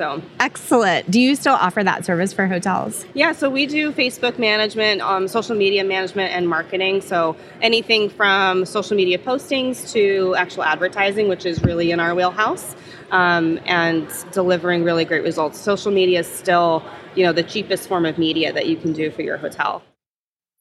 So 0.00 0.22
Excellent. 0.40 1.10
Do 1.10 1.20
you 1.20 1.36
still 1.36 1.52
offer 1.52 1.84
that 1.84 2.06
service 2.06 2.32
for 2.32 2.46
hotels? 2.46 3.04
yeah, 3.12 3.32
so 3.32 3.50
we 3.50 3.66
do 3.66 3.92
Facebook 3.92 4.38
management, 4.38 5.02
um, 5.02 5.28
social 5.28 5.54
media 5.54 5.84
management, 5.84 6.32
and 6.32 6.48
marketing. 6.48 7.02
So 7.02 7.36
anything 7.60 8.08
from 8.08 8.64
social 8.64 8.96
media 8.96 9.18
postings 9.18 9.92
to 9.92 10.34
actual 10.36 10.62
advertising, 10.62 11.28
which 11.28 11.44
is 11.44 11.62
really 11.62 11.90
in 11.90 12.00
our 12.00 12.14
wheelhouse, 12.14 12.74
um, 13.10 13.60
and 13.66 14.08
delivering 14.32 14.84
really 14.84 15.04
great 15.04 15.22
results. 15.22 15.60
Social 15.60 15.92
media 15.92 16.20
is 16.20 16.26
still, 16.26 16.82
you 17.14 17.22
know, 17.22 17.34
the 17.34 17.42
cheapest 17.42 17.86
form 17.86 18.06
of 18.06 18.16
media 18.16 18.54
that 18.54 18.68
you 18.68 18.78
can 18.78 18.94
do 18.94 19.10
for 19.10 19.20
your 19.20 19.36
hotel. 19.36 19.82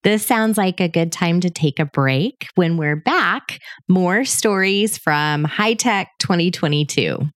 This 0.03 0.25
sounds 0.25 0.57
like 0.57 0.81
a 0.81 0.89
good 0.89 1.13
time 1.13 1.39
to 1.39 1.49
take 1.49 1.79
a 1.79 1.85
break. 1.85 2.47
When 2.55 2.75
we're 2.75 2.97
back, 2.97 3.59
more 3.87 4.25
stories 4.25 4.97
from 4.97 5.45
HITEC 5.45 6.07
2022. 6.19 7.29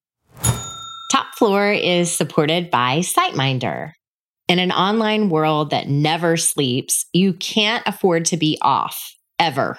Floor 1.38 1.72
is 1.72 2.12
supported 2.16 2.70
by 2.70 3.00
SiteMinder. 3.00 3.92
In 4.48 4.60
an 4.60 4.72
online 4.72 5.30
world 5.30 5.72
that 5.72 5.88
never 5.88 6.38
sleeps, 6.38 7.06
you 7.12 7.34
can't 7.34 7.84
afford 7.88 8.26
to 8.26 8.38
be 8.38 8.58
off 8.62 9.00
ever. 9.40 9.78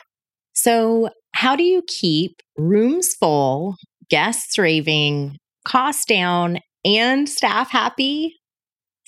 So, 0.54 1.10
how 1.32 1.54
do 1.54 1.62
you 1.62 1.82
keep 1.86 2.40
rooms 2.56 3.14
full, 3.14 3.76
guests 4.10 4.58
raving, 4.58 5.36
costs 5.64 6.04
down, 6.06 6.58
and 6.84 7.28
staff 7.28 7.70
happy? 7.70 8.34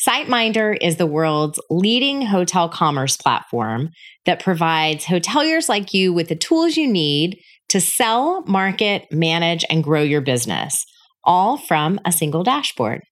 SiteMinder 0.06 0.76
is 0.80 0.96
the 0.96 1.06
world's 1.06 1.58
leading 1.70 2.22
hotel 2.22 2.68
commerce 2.68 3.16
platform 3.16 3.88
that 4.24 4.42
provides 4.42 5.04
hoteliers 5.04 5.68
like 5.68 5.94
you 5.94 6.12
with 6.12 6.28
the 6.28 6.36
tools 6.36 6.76
you 6.76 6.86
need 6.86 7.38
to 7.70 7.80
sell, 7.80 8.44
market, 8.46 9.06
manage, 9.10 9.64
and 9.70 9.82
grow 9.82 10.02
your 10.02 10.20
business, 10.20 10.84
all 11.26 11.58
from 11.58 12.00
a 12.04 12.12
single 12.12 12.42
dashboard. 12.42 13.02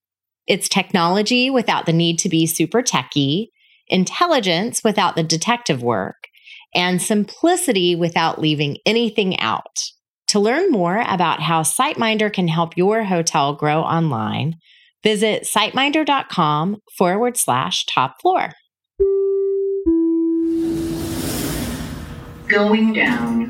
It's 0.47 0.69
technology 0.69 1.51
without 1.51 1.87
the 1.87 1.93
need 1.93 2.19
to 2.21 2.29
be 2.29 2.47
super 2.47 2.83
techy, 2.83 3.51
intelligence 3.89 4.83
without 4.83 5.17
the 5.17 5.23
detective 5.23 5.83
work, 5.83 6.17
and 6.75 7.01
simplicity 7.03 7.95
without 7.95 8.41
leaving 8.41 8.79
anything 8.87 9.39
out. 9.41 9.79
To 10.29 10.41
learn 10.41 10.71
more 10.71 11.05
about 11.07 11.41
how 11.41 11.63
SiteMinder 11.63 12.33
can 12.33 12.49
help 12.49 12.77
your 12.77 13.05
hotel 13.05 13.55
grow 13.55 13.83
online, 13.83 14.55
visit 15.03 15.47
siteminder.com 15.47 16.79
forward 16.97 17.37
slash 17.37 17.85
top 17.87 18.21
floor. 18.21 18.53
Going 22.49 22.93
down. 22.93 23.44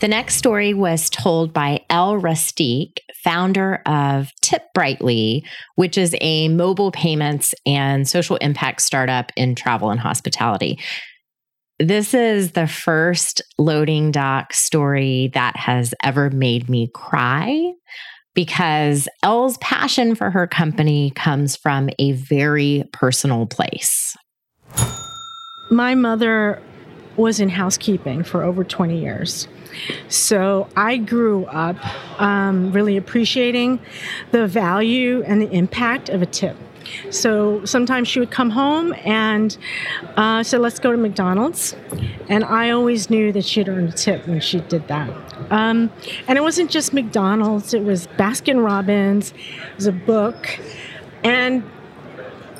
The 0.00 0.06
next 0.06 0.36
story 0.36 0.74
was 0.74 1.10
told 1.10 1.52
by 1.52 1.80
Elle 1.90 2.20
Rustique, 2.20 2.98
founder 3.24 3.82
of 3.84 4.30
Tip 4.40 4.62
Brightly, 4.72 5.44
which 5.74 5.98
is 5.98 6.14
a 6.20 6.46
mobile 6.46 6.92
payments 6.92 7.52
and 7.66 8.08
social 8.08 8.36
impact 8.36 8.82
startup 8.82 9.32
in 9.34 9.56
travel 9.56 9.90
and 9.90 9.98
hospitality. 9.98 10.78
This 11.80 12.14
is 12.14 12.52
the 12.52 12.68
first 12.68 13.42
loading 13.58 14.12
dock 14.12 14.52
story 14.52 15.32
that 15.34 15.56
has 15.56 15.92
ever 16.04 16.30
made 16.30 16.68
me 16.68 16.90
cry 16.94 17.72
because 18.34 19.08
Elle's 19.24 19.58
passion 19.58 20.14
for 20.14 20.30
her 20.30 20.46
company 20.46 21.10
comes 21.16 21.56
from 21.56 21.90
a 21.98 22.12
very 22.12 22.84
personal 22.92 23.46
place. 23.46 24.16
My 25.72 25.96
mother 25.96 26.62
was 27.16 27.40
in 27.40 27.48
housekeeping 27.48 28.22
for 28.22 28.44
over 28.44 28.62
20 28.62 29.00
years. 29.00 29.48
So 30.08 30.68
I 30.76 30.96
grew 30.96 31.44
up 31.46 31.76
um, 32.20 32.72
really 32.72 32.96
appreciating 32.96 33.80
the 34.30 34.46
value 34.46 35.22
and 35.22 35.40
the 35.40 35.50
impact 35.50 36.08
of 36.08 36.22
a 36.22 36.26
tip. 36.26 36.56
So 37.10 37.64
sometimes 37.64 38.08
she 38.08 38.18
would 38.18 38.30
come 38.30 38.50
home 38.50 38.94
and 39.04 39.56
uh, 40.16 40.42
said, 40.42 40.60
"Let's 40.60 40.78
go 40.78 40.90
to 40.90 40.96
McDonald's," 40.96 41.76
and 42.28 42.44
I 42.44 42.70
always 42.70 43.10
knew 43.10 43.30
that 43.32 43.44
she'd 43.44 43.68
earned 43.68 43.90
a 43.90 43.92
tip 43.92 44.26
when 44.26 44.40
she 44.40 44.60
did 44.60 44.88
that. 44.88 45.10
Um, 45.50 45.90
and 46.26 46.38
it 46.38 46.40
wasn't 46.40 46.70
just 46.70 46.94
McDonald's; 46.94 47.74
it 47.74 47.84
was 47.84 48.06
Baskin 48.18 48.64
Robbins, 48.64 49.32
it 49.32 49.76
was 49.76 49.86
a 49.86 49.92
book, 49.92 50.58
and 51.22 51.62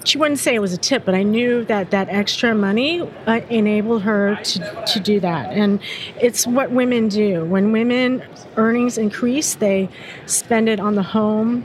she 0.05 0.19
wouldn't 0.19 0.39
say 0.39 0.55
it 0.55 0.61
was 0.61 0.73
a 0.73 0.79
tip, 0.79 1.05
but 1.05 1.15
I 1.15 1.23
knew 1.23 1.65
that 1.67 1.91
that 1.91 2.09
extra 2.09 2.55
money 2.55 3.01
uh, 3.27 3.41
enabled 3.51 4.03
her 4.03 4.37
to, 4.43 4.85
to 4.87 5.01
do 5.01 5.21
that. 5.21 5.53
And 5.53 5.81
it's 6.21 6.47
what 6.47 6.71
women 6.71 7.09
do. 7.09 7.45
When 7.45 7.73
women 7.73 8.23
earnings 8.57 8.99
increase, 8.99 9.55
they 9.55 9.89
spend 10.27 10.69
it 10.69 10.81
on 10.81 10.95
the 10.95 11.03
home, 11.03 11.65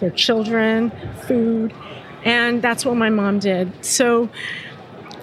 their 0.00 0.10
children, 0.10 0.92
food, 1.26 1.72
and 2.24 2.62
that's 2.62 2.84
what 2.84 2.96
my 2.96 3.10
mom 3.10 3.38
did. 3.38 3.72
So, 3.84 4.28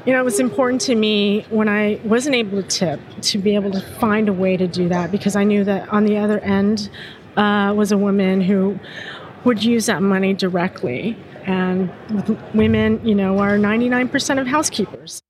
you 0.06 0.14
know, 0.14 0.22
it 0.22 0.26
was 0.26 0.40
important 0.40 0.82
to 0.82 0.96
me 0.96 1.46
when 1.50 1.68
I 1.68 2.00
wasn't 2.04 2.36
able 2.36 2.62
to 2.62 2.68
tip 2.68 3.00
to 3.22 3.38
be 3.38 3.56
able 3.56 3.72
to 3.72 3.82
find 3.82 4.30
a 4.30 4.34
way 4.34 4.58
to 4.58 4.68
do 4.68 4.88
that 4.90 5.12
because 5.12 5.36
I 5.36 5.44
knew 5.44 5.64
that 5.64 5.90
on 5.90 6.06
the 6.06 6.18
other 6.18 6.40
end 6.40 6.90
uh, 7.38 7.74
was 7.76 7.92
a 7.92 7.98
woman 7.98 8.42
who 8.42 8.80
would 9.44 9.64
use 9.64 9.88
that 9.88 10.02
money 10.02 10.34
directly. 10.34 11.18
And 11.46 11.92
women, 12.54 13.06
you 13.06 13.16
know, 13.16 13.40
are 13.40 13.58
99% 13.58 14.40
of 14.40 14.48
housekeepers. 14.48 15.22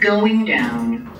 Going 0.00 0.44
down. 0.44 1.10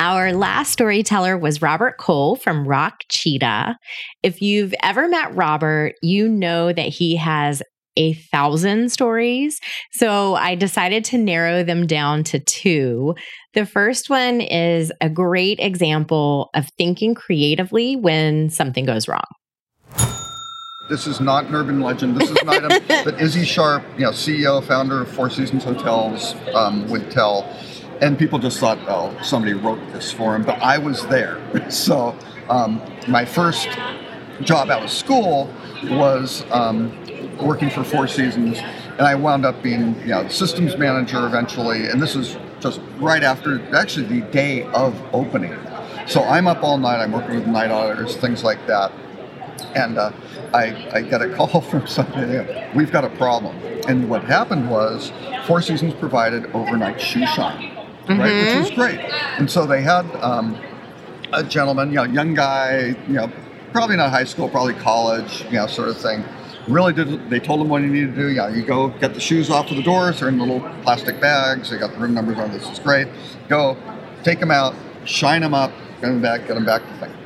Our 0.00 0.32
last 0.32 0.72
storyteller 0.72 1.38
was 1.38 1.62
Robert 1.62 1.98
Cole 1.98 2.36
from 2.36 2.66
Rock 2.66 3.00
Cheetah. 3.10 3.78
If 4.22 4.42
you've 4.42 4.74
ever 4.82 5.08
met 5.08 5.34
Robert, 5.34 5.94
you 6.02 6.28
know 6.28 6.72
that 6.72 6.88
he 6.88 7.16
has 7.16 7.62
a 7.96 8.14
thousand 8.14 8.90
stories. 8.90 9.60
So 9.92 10.34
I 10.34 10.56
decided 10.56 11.04
to 11.06 11.18
narrow 11.18 11.62
them 11.62 11.86
down 11.86 12.24
to 12.24 12.38
two. 12.40 13.14
The 13.54 13.66
first 13.66 14.10
one 14.10 14.40
is 14.40 14.92
a 15.00 15.08
great 15.08 15.60
example 15.60 16.50
of 16.54 16.68
thinking 16.76 17.14
creatively 17.14 17.96
when 17.96 18.50
something 18.50 18.84
goes 18.84 19.06
wrong. 19.06 19.22
This 20.86 21.06
is 21.06 21.18
not 21.18 21.46
an 21.46 21.54
urban 21.54 21.80
legend. 21.80 22.20
This 22.20 22.28
is 22.30 22.36
an 22.42 22.48
item 22.50 22.68
that 22.88 23.14
Issy 23.18 23.46
Sharp, 23.46 23.82
you 23.96 24.04
know, 24.04 24.10
CEO, 24.10 24.62
founder 24.62 25.00
of 25.00 25.10
Four 25.10 25.30
Seasons 25.30 25.64
Hotels, 25.64 26.34
um, 26.54 26.86
would 26.90 27.10
tell. 27.10 27.44
And 28.02 28.18
people 28.18 28.38
just 28.38 28.58
thought, 28.58 28.78
oh, 28.86 29.16
somebody 29.22 29.54
wrote 29.54 29.80
this 29.94 30.12
for 30.12 30.36
him. 30.36 30.42
But 30.42 30.60
I 30.60 30.76
was 30.76 31.06
there. 31.06 31.40
So 31.70 32.14
um, 32.50 32.82
my 33.08 33.24
first 33.24 33.68
job 34.42 34.68
out 34.68 34.82
of 34.82 34.90
school 34.90 35.50
was 35.84 36.44
um, 36.50 36.92
working 37.38 37.70
for 37.70 37.82
Four 37.82 38.06
Seasons, 38.06 38.58
and 38.58 39.02
I 39.02 39.14
wound 39.14 39.46
up 39.46 39.62
being, 39.62 39.98
you 40.00 40.08
know, 40.08 40.28
systems 40.28 40.76
manager 40.76 41.26
eventually. 41.26 41.86
And 41.86 42.02
this 42.02 42.14
is 42.14 42.36
just 42.60 42.82
right 42.98 43.22
after, 43.22 43.62
actually, 43.74 44.20
the 44.20 44.26
day 44.32 44.64
of 44.64 45.00
opening. 45.14 45.56
So 46.06 46.22
I'm 46.24 46.46
up 46.46 46.62
all 46.62 46.76
night. 46.76 47.02
I'm 47.02 47.12
working 47.12 47.36
with 47.36 47.46
night 47.46 47.70
auditors, 47.70 48.16
things 48.16 48.44
like 48.44 48.66
that. 48.66 48.92
And 49.74 49.98
uh, 49.98 50.12
I, 50.52 50.88
I 50.92 51.02
got 51.02 51.22
a 51.22 51.28
call 51.36 51.60
from 51.60 51.86
somebody. 51.86 52.46
We've 52.74 52.92
got 52.92 53.04
a 53.04 53.10
problem. 53.10 53.56
And 53.88 54.08
what 54.08 54.24
happened 54.24 54.70
was, 54.70 55.12
Four 55.46 55.60
Seasons 55.60 55.94
provided 55.94 56.46
overnight 56.54 57.00
shoe 57.00 57.26
shine, 57.26 57.76
right, 58.08 58.18
which 58.18 58.56
was 58.56 58.70
great. 58.70 58.98
And 59.38 59.50
so 59.50 59.66
they 59.66 59.82
had 59.82 60.06
um, 60.16 60.58
a 61.32 61.42
gentleman, 61.42 61.90
you 61.90 61.96
know, 61.96 62.04
young 62.04 62.34
guy, 62.34 62.96
you 63.06 63.14
know, 63.14 63.30
probably 63.72 63.96
not 63.96 64.10
high 64.10 64.24
school, 64.24 64.48
probably 64.48 64.74
college, 64.74 65.44
you 65.46 65.52
know, 65.52 65.66
sort 65.66 65.88
of 65.88 65.98
thing. 65.98 66.24
Really 66.68 66.94
did. 66.94 67.28
They 67.28 67.40
told 67.40 67.60
him 67.60 67.68
what 67.68 67.82
he 67.82 67.88
needed 67.88 68.14
to 68.14 68.22
do. 68.22 68.28
Yeah, 68.30 68.48
you 68.48 68.64
go 68.64 68.88
get 68.88 69.12
the 69.12 69.20
shoes 69.20 69.50
off 69.50 69.70
of 69.70 69.76
the 69.76 69.82
doors. 69.82 70.20
They're 70.20 70.30
in 70.30 70.38
little 70.38 70.60
plastic 70.82 71.20
bags. 71.20 71.68
They 71.68 71.76
got 71.76 71.92
the 71.92 71.98
room 71.98 72.14
numbers 72.14 72.38
on. 72.38 72.52
This 72.52 72.66
is 72.70 72.78
great. 72.78 73.08
Go, 73.48 73.76
take 74.22 74.40
them 74.40 74.50
out, 74.50 74.74
shine 75.04 75.42
them 75.42 75.52
up, 75.52 75.72
get 76.00 76.08
them 76.08 76.22
back, 76.22 76.46
get 76.46 76.54
them 76.54 76.64
back 76.64 76.80
to 76.82 77.06
thing. 77.06 77.23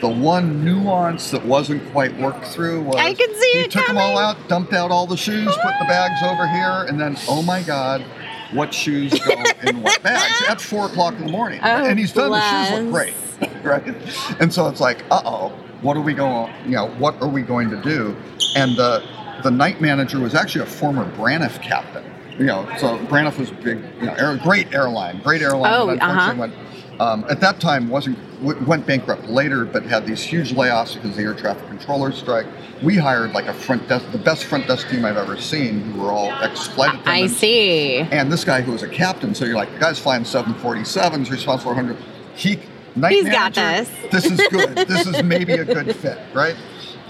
The 0.00 0.08
one 0.08 0.64
nuance 0.64 1.30
that 1.30 1.44
wasn't 1.44 1.90
quite 1.92 2.16
worked 2.18 2.46
through 2.46 2.82
was 2.82 2.96
I 2.96 3.14
can 3.14 3.34
see 3.34 3.50
he 3.54 3.58
it 3.60 3.70
took 3.70 3.86
them 3.86 3.96
all 3.98 4.18
out, 4.18 4.36
dumped 4.48 4.72
out 4.72 4.90
all 4.90 5.06
the 5.06 5.16
shoes, 5.16 5.46
put 5.46 5.74
the 5.78 5.86
bags 5.86 6.22
over 6.22 6.46
here, 6.46 6.84
and 6.88 7.00
then 7.00 7.16
oh 7.28 7.42
my 7.42 7.62
god, 7.62 8.04
what 8.52 8.74
shoes 8.74 9.18
go 9.18 9.32
in 9.66 9.82
what 9.82 10.02
bags? 10.04 10.42
At 10.48 10.60
four 10.60 10.86
o'clock 10.86 11.14
in 11.14 11.26
the 11.26 11.32
morning, 11.32 11.60
Oh, 11.62 11.84
and 11.86 11.98
he's 11.98 12.12
done. 12.12 12.30
The 12.30 12.66
shoes 12.68 12.82
look 12.82 12.92
great, 12.92 13.14
right? 13.64 14.40
And 14.40 14.52
so 14.52 14.68
it's 14.68 14.80
like, 14.80 15.04
uh 15.10 15.22
oh, 15.24 15.48
what 15.80 15.96
are 15.96 16.02
we 16.02 16.14
going? 16.14 16.52
You 16.64 16.72
know, 16.72 16.88
what 16.98 17.20
are 17.22 17.28
we 17.28 17.42
going 17.42 17.70
to 17.70 17.80
do? 17.80 18.16
And 18.54 18.76
the 18.76 19.02
the 19.42 19.50
night 19.50 19.80
manager 19.80 20.18
was 20.20 20.34
actually 20.34 20.62
a 20.62 20.66
former 20.66 21.10
Braniff 21.16 21.60
captain. 21.62 22.04
You 22.38 22.44
know, 22.44 22.68
so 22.78 22.98
Braniff 23.06 23.38
was 23.38 23.50
a 23.50 23.54
big, 23.54 23.78
you 23.98 24.06
know, 24.06 24.14
air, 24.14 24.36
great 24.36 24.74
airline, 24.74 25.22
great 25.22 25.40
airline. 25.40 25.72
Oh, 25.74 25.88
unfortunately 25.88 26.38
went 26.38 26.54
um, 27.00 27.24
at 27.28 27.40
that 27.40 27.60
time 27.60 27.88
wasn't 27.88 28.18
w- 28.42 28.64
went 28.64 28.86
bankrupt 28.86 29.24
later, 29.24 29.64
but 29.64 29.82
had 29.84 30.06
these 30.06 30.22
huge 30.22 30.52
layoffs 30.52 30.94
because 30.94 31.10
of 31.10 31.16
the 31.16 31.22
air 31.22 31.34
traffic 31.34 31.66
controller 31.68 32.12
strike. 32.12 32.46
We 32.82 32.96
hired 32.96 33.32
like 33.32 33.46
a 33.46 33.54
front 33.54 33.88
desk, 33.88 34.10
the 34.12 34.18
best 34.18 34.44
front 34.44 34.66
desk 34.66 34.88
team 34.88 35.04
I've 35.04 35.16
ever 35.16 35.38
seen, 35.40 35.80
who 35.80 36.00
were 36.00 36.10
all 36.10 36.30
ex-flight 36.42 37.00
I 37.06 37.26
see. 37.26 37.98
And 37.98 38.32
this 38.32 38.44
guy 38.44 38.62
who 38.62 38.72
was 38.72 38.82
a 38.82 38.88
captain, 38.88 39.34
so 39.34 39.44
you're 39.44 39.56
like, 39.56 39.72
the 39.72 39.78
guy's 39.78 39.98
flying 39.98 40.22
747s, 40.24 41.30
responsible 41.30 41.74
for 41.74 41.76
100. 41.76 41.96
He, 42.34 42.58
night 42.94 43.12
He's 43.12 43.28
got 43.28 43.54
this. 43.54 43.90
This 44.10 44.26
is 44.26 44.40
good. 44.50 44.76
this 44.76 45.06
is 45.06 45.22
maybe 45.22 45.54
a 45.54 45.64
good 45.64 45.94
fit, 45.96 46.18
right? 46.34 46.56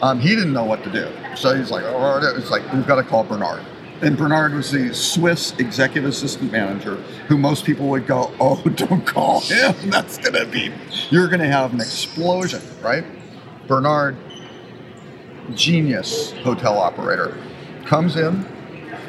Um, 0.02 0.20
he 0.20 0.30
didn't 0.30 0.52
know 0.52 0.64
what 0.64 0.82
to 0.84 0.90
do, 0.90 1.08
so 1.36 1.56
he's 1.56 1.70
like, 1.70 1.84
oh, 1.86 2.20
it's 2.36 2.50
like 2.50 2.70
we've 2.72 2.86
got 2.86 2.96
to 2.96 3.02
call 3.02 3.24
Bernard. 3.24 3.64
And 4.02 4.16
Bernard 4.16 4.52
was 4.52 4.70
the 4.70 4.94
Swiss 4.94 5.52
executive 5.58 6.10
assistant 6.10 6.52
manager, 6.52 6.96
who 7.28 7.38
most 7.38 7.64
people 7.64 7.88
would 7.88 8.06
go, 8.06 8.32
oh, 8.40 8.62
don't 8.74 9.06
call 9.06 9.40
him. 9.40 9.74
That's 9.90 10.18
gonna 10.18 10.44
be, 10.46 10.72
you're 11.10 11.28
gonna 11.28 11.46
have 11.46 11.72
an 11.72 11.80
explosion, 11.80 12.60
right? 12.82 13.04
Bernard, 13.66 14.16
genius 15.54 16.32
hotel 16.42 16.78
operator, 16.78 17.36
comes 17.86 18.16
in, 18.16 18.42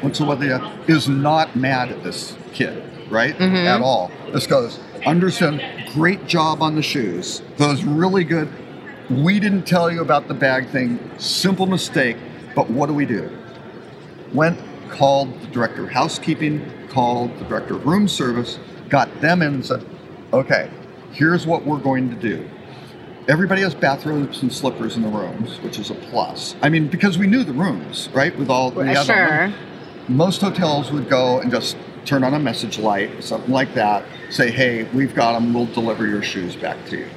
what's 0.00 0.20
what 0.20 0.40
the 0.40 0.72
is 0.86 1.08
not 1.08 1.54
mad 1.54 1.90
at 1.90 2.02
this 2.02 2.36
kid, 2.52 2.82
right? 3.10 3.36
Mhm. 3.36 3.66
At 3.66 3.82
all. 3.82 4.10
This 4.32 4.46
goes, 4.46 4.80
understand, 5.04 5.62
great 5.92 6.26
job 6.26 6.62
on 6.62 6.74
the 6.76 6.82
shoes. 6.82 7.42
Those 7.56 7.84
really 7.84 8.24
good. 8.24 8.48
We 9.10 9.40
didn't 9.40 9.62
tell 9.66 9.90
you 9.90 10.00
about 10.00 10.28
the 10.28 10.34
bag 10.34 10.68
thing. 10.68 10.98
Simple 11.18 11.66
mistake, 11.66 12.16
but 12.54 12.70
what 12.70 12.86
do 12.86 12.94
we 12.94 13.06
do? 13.06 13.30
Went, 14.34 14.58
called 14.90 15.40
the 15.40 15.46
director 15.48 15.84
of 15.84 15.90
housekeeping, 15.90 16.70
called 16.88 17.36
the 17.38 17.44
director 17.44 17.76
of 17.76 17.86
room 17.86 18.08
service, 18.08 18.58
got 18.88 19.08
them 19.20 19.42
in 19.42 19.54
and 19.54 19.66
said, 19.66 19.84
okay, 20.32 20.70
here's 21.12 21.46
what 21.46 21.64
we're 21.64 21.78
going 21.78 22.10
to 22.10 22.16
do. 22.16 22.48
Everybody 23.28 23.60
has 23.62 23.74
bathrobes 23.74 24.42
and 24.42 24.50
slippers 24.52 24.96
in 24.96 25.02
the 25.02 25.08
rooms, 25.08 25.60
which 25.60 25.78
is 25.78 25.90
a 25.90 25.94
plus. 25.94 26.56
I 26.62 26.70
mean, 26.70 26.88
because 26.88 27.18
we 27.18 27.26
knew 27.26 27.44
the 27.44 27.52
rooms, 27.52 28.08
right? 28.14 28.36
With 28.38 28.48
all 28.48 28.70
the 28.70 28.96
all 28.96 29.04
Sure. 29.04 29.52
most 30.08 30.40
hotels 30.40 30.90
would 30.90 31.10
go 31.10 31.40
and 31.40 31.50
just 31.50 31.76
turn 32.06 32.24
on 32.24 32.32
a 32.32 32.38
message 32.38 32.78
light, 32.78 33.22
something 33.22 33.52
like 33.52 33.74
that, 33.74 34.02
say, 34.30 34.50
hey, 34.50 34.84
we've 34.94 35.14
got 35.14 35.32
them, 35.32 35.52
we'll 35.52 35.66
deliver 35.66 36.06
your 36.06 36.22
shoes 36.22 36.56
back 36.56 36.82
to 36.86 36.96
you. 36.96 37.08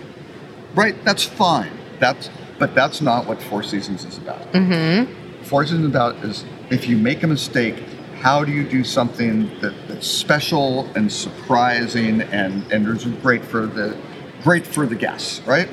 Right? 0.76 0.96
That's 1.06 1.24
fine. 1.24 1.72
That's 2.00 2.30
but 2.60 2.76
that's 2.76 3.02
not 3.02 3.26
what 3.26 3.42
Four 3.42 3.64
Seasons 3.64 4.06
is 4.06 4.18
about. 4.20 4.40
Mm-hmm. 4.54 5.44
Four 5.46 5.64
Seasons 5.66 5.86
is 5.86 5.90
about 5.90 6.16
is 6.18 6.46
if 6.72 6.88
you 6.88 6.98
make 6.98 7.22
a 7.22 7.28
mistake, 7.28 7.76
how 8.22 8.44
do 8.46 8.52
you 8.52 8.68
do 8.68 8.84
something 8.84 9.52
that, 9.60 9.74
that's 9.88 10.08
special 10.08 10.86
and 10.96 11.12
surprising 11.12 12.22
and, 12.22 12.72
and 12.72 12.88
is 12.88 13.04
great 13.22 13.44
for 13.44 13.68
the 13.68 13.96
great 14.42 14.66
for 14.66 14.86
the 14.88 14.96
guests, 14.96 15.42
right? 15.42 15.70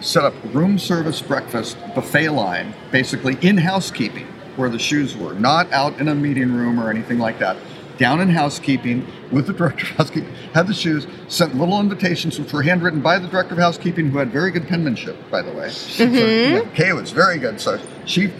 Set 0.00 0.24
up 0.24 0.34
room 0.52 0.78
service 0.78 1.20
breakfast 1.20 1.76
buffet 1.94 2.30
line, 2.30 2.74
basically 2.90 3.36
in 3.42 3.58
housekeeping, 3.58 4.26
where 4.56 4.68
the 4.68 4.78
shoes 4.78 5.16
were, 5.16 5.34
not 5.34 5.70
out 5.72 5.98
in 6.00 6.08
a 6.08 6.14
meeting 6.14 6.54
room 6.54 6.80
or 6.80 6.90
anything 6.90 7.18
like 7.18 7.38
that. 7.38 7.56
Down 7.98 8.20
in 8.20 8.28
housekeeping 8.28 9.06
with 9.30 9.46
the 9.46 9.52
director 9.52 9.86
of 9.86 9.96
housekeeping, 9.96 10.32
had 10.52 10.66
the 10.66 10.74
shoes, 10.74 11.06
sent 11.28 11.54
little 11.54 11.80
invitations 11.80 12.38
which 12.38 12.52
were 12.52 12.62
handwritten 12.62 13.00
by 13.00 13.18
the 13.18 13.26
director 13.26 13.54
of 13.54 13.58
housekeeping, 13.58 14.10
who 14.10 14.18
had 14.18 14.30
very 14.30 14.50
good 14.50 14.68
penmanship, 14.68 15.16
by 15.30 15.42
the 15.42 15.52
way. 15.52 15.70
So, 15.70 16.06
mm-hmm. 16.06 16.68
yeah, 16.68 16.74
Kay 16.74 16.92
was 16.92 17.10
very 17.10 17.38
good. 17.38 17.58
So 17.58 17.80
she 18.04 18.32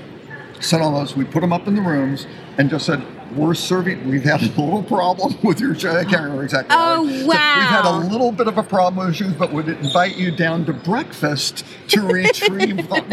sent 0.60 0.82
all 0.82 0.92
those. 0.92 1.16
We 1.16 1.24
put 1.24 1.40
them 1.40 1.52
up 1.52 1.66
in 1.68 1.74
the 1.74 1.82
rooms 1.82 2.26
and 2.58 2.68
just 2.70 2.86
said, 2.86 3.02
"We're 3.36 3.54
serving. 3.54 4.08
We've 4.08 4.22
had 4.24 4.42
a 4.42 4.46
little 4.46 4.82
problem 4.82 5.36
with 5.42 5.60
your. 5.60 5.72
I 5.74 6.04
can't 6.04 6.22
remember 6.22 6.44
exactly. 6.44 6.74
Oh, 6.78 7.06
it- 7.06 7.12
said, 7.20 7.26
We've 7.26 7.36
had 7.36 7.84
a 7.84 7.96
little 7.98 8.32
bit 8.32 8.46
of 8.48 8.58
a 8.58 8.62
problem 8.62 9.06
with 9.06 9.20
you, 9.20 9.28
but 9.38 9.52
would 9.52 9.68
invite 9.68 10.16
you 10.16 10.30
down 10.30 10.64
to 10.66 10.72
breakfast 10.72 11.64
to 11.88 12.00
retrieve 12.02 12.88
them." 12.88 13.10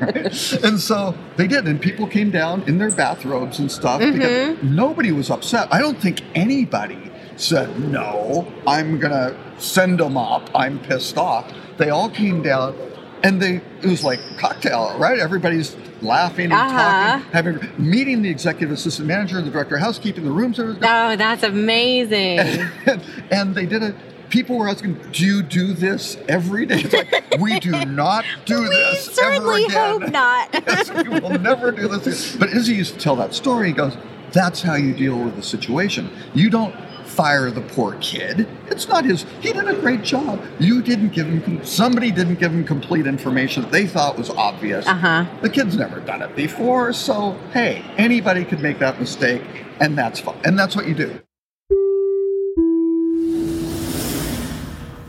Right? 0.00 0.52
And 0.64 0.78
so 0.80 1.14
they 1.36 1.46
did, 1.46 1.66
and 1.66 1.80
people 1.80 2.06
came 2.06 2.30
down 2.30 2.62
in 2.68 2.78
their 2.78 2.90
bathrobes 2.90 3.58
and 3.58 3.70
stuff 3.70 4.00
Mm-hmm. 4.00 4.18
because 4.18 4.62
nobody 4.62 5.12
was 5.12 5.30
upset. 5.30 5.72
I 5.72 5.78
don't 5.78 5.98
think 5.98 6.22
anybody 6.34 7.10
said 7.36 7.78
no. 7.80 8.46
I'm 8.66 8.98
gonna 8.98 9.36
send 9.58 9.98
them 10.00 10.16
up. 10.16 10.50
I'm 10.54 10.78
pissed 10.80 11.16
off. 11.16 11.50
They 11.78 11.90
all 11.90 12.10
came 12.10 12.42
down, 12.42 12.74
and 13.22 13.40
they 13.42 13.56
it 13.82 13.86
was 13.86 14.04
like 14.04 14.20
cocktail, 14.38 14.96
right? 14.98 15.18
Everybody's 15.18 15.76
laughing 16.02 16.46
and 16.46 16.54
Uh-huh. 16.54 17.18
talking, 17.18 17.30
having 17.32 17.58
meeting 17.78 18.22
the 18.22 18.28
executive 18.30 18.70
assistant 18.72 19.08
manager, 19.08 19.40
the 19.42 19.50
director 19.50 19.76
of 19.76 19.80
housekeeping, 19.82 20.24
the 20.24 20.30
room 20.30 20.54
service, 20.54 20.76
Oh, 20.82 21.16
that's 21.16 21.42
amazing. 21.42 22.38
and, 22.86 23.02
and 23.30 23.54
they 23.54 23.66
did 23.66 23.82
it. 23.82 23.94
People 24.30 24.58
were 24.58 24.68
asking, 24.68 24.94
"Do 25.12 25.24
you 25.24 25.42
do 25.42 25.72
this 25.72 26.18
every 26.28 26.66
day?" 26.66 26.80
It's 26.80 26.92
like 26.92 27.38
we 27.40 27.58
do 27.60 27.84
not 27.86 28.24
do 28.44 28.68
this 28.68 29.06
certainly 29.06 29.64
ever 29.64 29.72
again. 29.72 30.00
hope 30.02 30.10
not. 30.12 30.48
yes, 30.66 30.90
we 30.92 31.08
will 31.20 31.38
never 31.38 31.72
do 31.72 31.88
this. 31.88 32.36
But 32.36 32.50
Issy 32.50 32.74
used 32.74 32.92
to 32.94 33.00
tell 33.00 33.16
that 33.16 33.32
story. 33.32 33.68
He 33.68 33.72
goes, 33.72 33.96
"That's 34.32 34.60
how 34.60 34.74
you 34.74 34.92
deal 34.94 35.18
with 35.18 35.36
the 35.36 35.42
situation. 35.42 36.10
You 36.34 36.50
don't." 36.50 36.74
Fire 37.18 37.50
the 37.50 37.62
poor 37.62 37.96
kid. 38.00 38.46
It's 38.68 38.86
not 38.86 39.04
his. 39.04 39.26
He 39.40 39.52
did 39.52 39.66
a 39.66 39.74
great 39.74 40.04
job. 40.04 40.40
You 40.60 40.80
didn't 40.80 41.08
give 41.08 41.26
him. 41.26 41.64
Somebody 41.64 42.12
didn't 42.12 42.36
give 42.36 42.52
him 42.52 42.64
complete 42.64 43.08
information 43.08 43.64
that 43.64 43.72
they 43.72 43.88
thought 43.88 44.16
was 44.16 44.30
obvious. 44.30 44.86
Uh 44.86 44.94
huh. 44.94 45.24
The 45.42 45.50
kid's 45.50 45.76
never 45.76 45.98
done 45.98 46.22
it 46.22 46.36
before, 46.36 46.92
so 46.92 47.32
hey, 47.52 47.84
anybody 47.96 48.44
could 48.44 48.60
make 48.60 48.78
that 48.78 49.00
mistake, 49.00 49.42
and 49.80 49.98
that's 49.98 50.20
fine. 50.20 50.40
And 50.44 50.56
that's 50.56 50.76
what 50.76 50.86
you 50.86 50.94
do. 50.94 51.20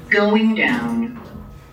Going 0.10 0.56
down. 0.56 1.22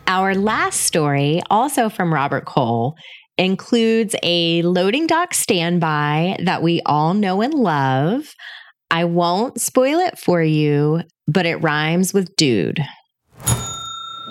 Our 0.07 0.35
last 0.35 0.83
story, 0.83 1.41
also 1.49 1.89
from 1.89 2.13
Robert 2.13 2.45
Cole, 2.45 2.95
includes 3.39 4.15
a 4.23 4.61
loading 4.65 5.07
dock 5.07 5.33
standby 5.33 6.37
that 6.45 6.63
we 6.63 6.83
all 6.85 7.15
know 7.15 7.41
and 7.41 7.55
love. 7.55 8.35
I 8.91 9.05
won't 9.05 9.61
spoil 9.61 9.99
it 9.99 10.19
for 10.19 10.43
you, 10.43 11.03
but 11.27 11.47
it 11.47 11.57
rhymes 11.57 12.13
with 12.15 12.35
dude. 12.37 12.81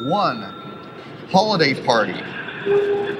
One, 0.07 0.41
holiday 1.29 1.73
party. 1.85 2.21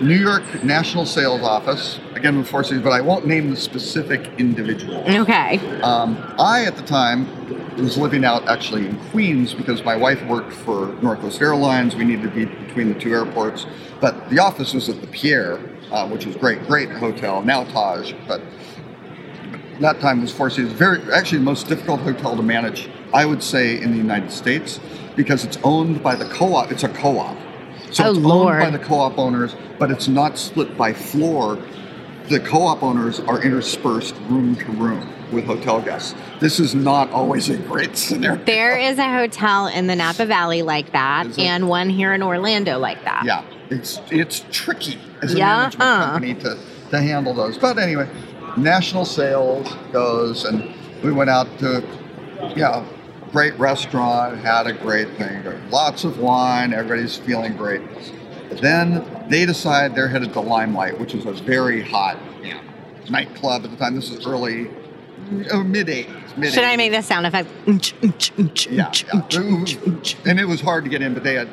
New 0.01 0.17
York 0.17 0.63
National 0.63 1.05
Sales 1.05 1.41
Office. 1.41 1.99
Again, 2.11 2.25
again 2.25 2.39
with 2.39 2.47
Four 2.47 2.63
Seasons, 2.63 2.81
but 2.81 2.91
I 2.91 3.01
won't 3.01 3.27
name 3.27 3.51
the 3.51 3.55
specific 3.55 4.31
individual. 4.39 5.03
Okay. 5.07 5.59
Um, 5.81 6.17
I, 6.39 6.65
at 6.65 6.75
the 6.75 6.81
time, 6.81 7.27
was 7.77 7.99
living 7.99 8.25
out 8.25 8.47
actually 8.47 8.87
in 8.87 8.97
Queens 9.11 9.53
because 9.53 9.83
my 9.83 9.95
wife 9.95 10.25
worked 10.25 10.51
for 10.51 10.87
Northwest 11.03 11.39
Airlines. 11.39 11.95
We 11.95 12.03
needed 12.03 12.23
to 12.23 12.29
be 12.29 12.45
between 12.45 12.91
the 12.91 12.99
two 12.99 13.13
airports. 13.13 13.67
But 14.01 14.27
the 14.31 14.39
office 14.39 14.73
was 14.73 14.89
at 14.89 15.01
the 15.01 15.07
Pierre, 15.07 15.59
uh, 15.91 16.09
which 16.09 16.25
was 16.25 16.35
great, 16.35 16.65
great 16.65 16.89
hotel, 16.89 17.43
now 17.43 17.63
Taj. 17.65 18.13
But 18.27 18.41
that 19.79 19.99
time 19.99 20.21
was 20.21 20.31
Four 20.31 20.49
Seasons. 20.49 20.73
Very, 20.73 21.01
actually, 21.13 21.39
the 21.39 21.43
most 21.45 21.67
difficult 21.67 22.01
hotel 22.01 22.35
to 22.35 22.43
manage, 22.43 22.89
I 23.13 23.25
would 23.25 23.43
say, 23.43 23.81
in 23.81 23.91
the 23.91 23.97
United 23.97 24.31
States 24.31 24.79
because 25.15 25.45
it's 25.45 25.57
owned 25.63 26.03
by 26.03 26.15
the 26.15 26.25
co 26.25 26.55
op. 26.55 26.71
It's 26.71 26.83
a 26.83 26.89
co 26.89 27.19
op. 27.19 27.37
So 27.91 28.05
Oh, 28.05 28.09
it's 28.11 28.19
Lord. 28.19 28.61
owned 28.61 28.71
by 28.73 28.77
the 28.77 28.83
co 28.83 28.95
op 28.95 29.17
owners, 29.17 29.55
but 29.79 29.91
it's 29.91 30.07
not 30.07 30.37
split 30.37 30.77
by 30.77 30.93
floor 30.93 31.59
the 32.29 32.39
co-op 32.39 32.81
owners 32.81 33.19
are 33.19 33.41
interspersed 33.43 34.15
room 34.29 34.55
to 34.55 34.65
room 34.71 35.07
with 35.31 35.45
hotel 35.45 35.81
guests. 35.81 36.15
This 36.39 36.59
is 36.59 36.73
not 36.73 37.09
always 37.11 37.49
a 37.49 37.57
great 37.57 37.95
scenario. 38.05 38.43
There 38.45 38.77
is 38.77 38.97
a 38.97 39.11
hotel 39.11 39.67
in 39.67 39.87
the 39.87 39.95
Napa 39.95 40.25
Valley 40.25 40.63
like 40.63 40.91
that, 40.93 41.37
and 41.37 41.69
one 41.69 41.89
here 41.89 42.13
in 42.13 42.23
Orlando 42.23 42.79
like 42.79 43.03
that. 43.03 43.23
Yeah, 43.25 43.43
it's 43.69 44.01
it's 44.09 44.43
tricky 44.51 44.97
as 45.21 45.35
a 45.35 45.37
Yeah, 45.37 45.45
management 45.55 45.81
uh. 45.83 46.05
company 46.05 46.33
to, 46.35 46.57
to 46.91 47.01
handle 47.01 47.33
those. 47.35 47.57
But 47.57 47.77
anyway, 47.77 48.09
national 48.57 49.05
sales 49.05 49.73
goes, 49.91 50.45
and 50.45 50.73
we 51.03 51.11
went 51.11 51.29
out 51.29 51.47
to, 51.59 51.83
yeah, 52.55 52.85
great 53.31 53.57
restaurant, 53.59 54.37
had 54.39 54.67
a 54.67 54.73
great 54.73 55.09
thing, 55.17 55.43
lots 55.69 56.03
of 56.03 56.19
wine, 56.19 56.73
everybody's 56.73 57.17
feeling 57.17 57.55
great. 57.57 57.81
Then 58.61 59.25
they 59.29 59.45
decide 59.45 59.95
they're 59.95 60.07
headed 60.07 60.33
to 60.33 60.39
Limelight, 60.39 60.99
which 60.99 61.13
is 61.13 61.25
a 61.25 61.33
very 61.33 61.81
hot 61.81 62.17
you 62.41 62.53
know, 62.53 62.61
nightclub 63.09 63.65
at 63.65 63.71
the 63.71 63.77
time. 63.77 63.95
This 63.95 64.11
is 64.11 64.25
early, 64.25 64.69
uh, 65.51 65.63
mid 65.63 65.87
80s. 65.87 66.53
Should 66.53 66.63
I 66.63 66.75
make 66.75 66.91
the 66.91 67.01
sound 67.01 67.25
effect? 67.25 67.49
yeah, 68.69 68.91
yeah. 68.93 70.21
and 70.25 70.39
it 70.39 70.47
was 70.47 70.61
hard 70.61 70.83
to 70.83 70.89
get 70.89 71.01
in, 71.01 71.13
but 71.13 71.23
they 71.23 71.33
had 71.33 71.49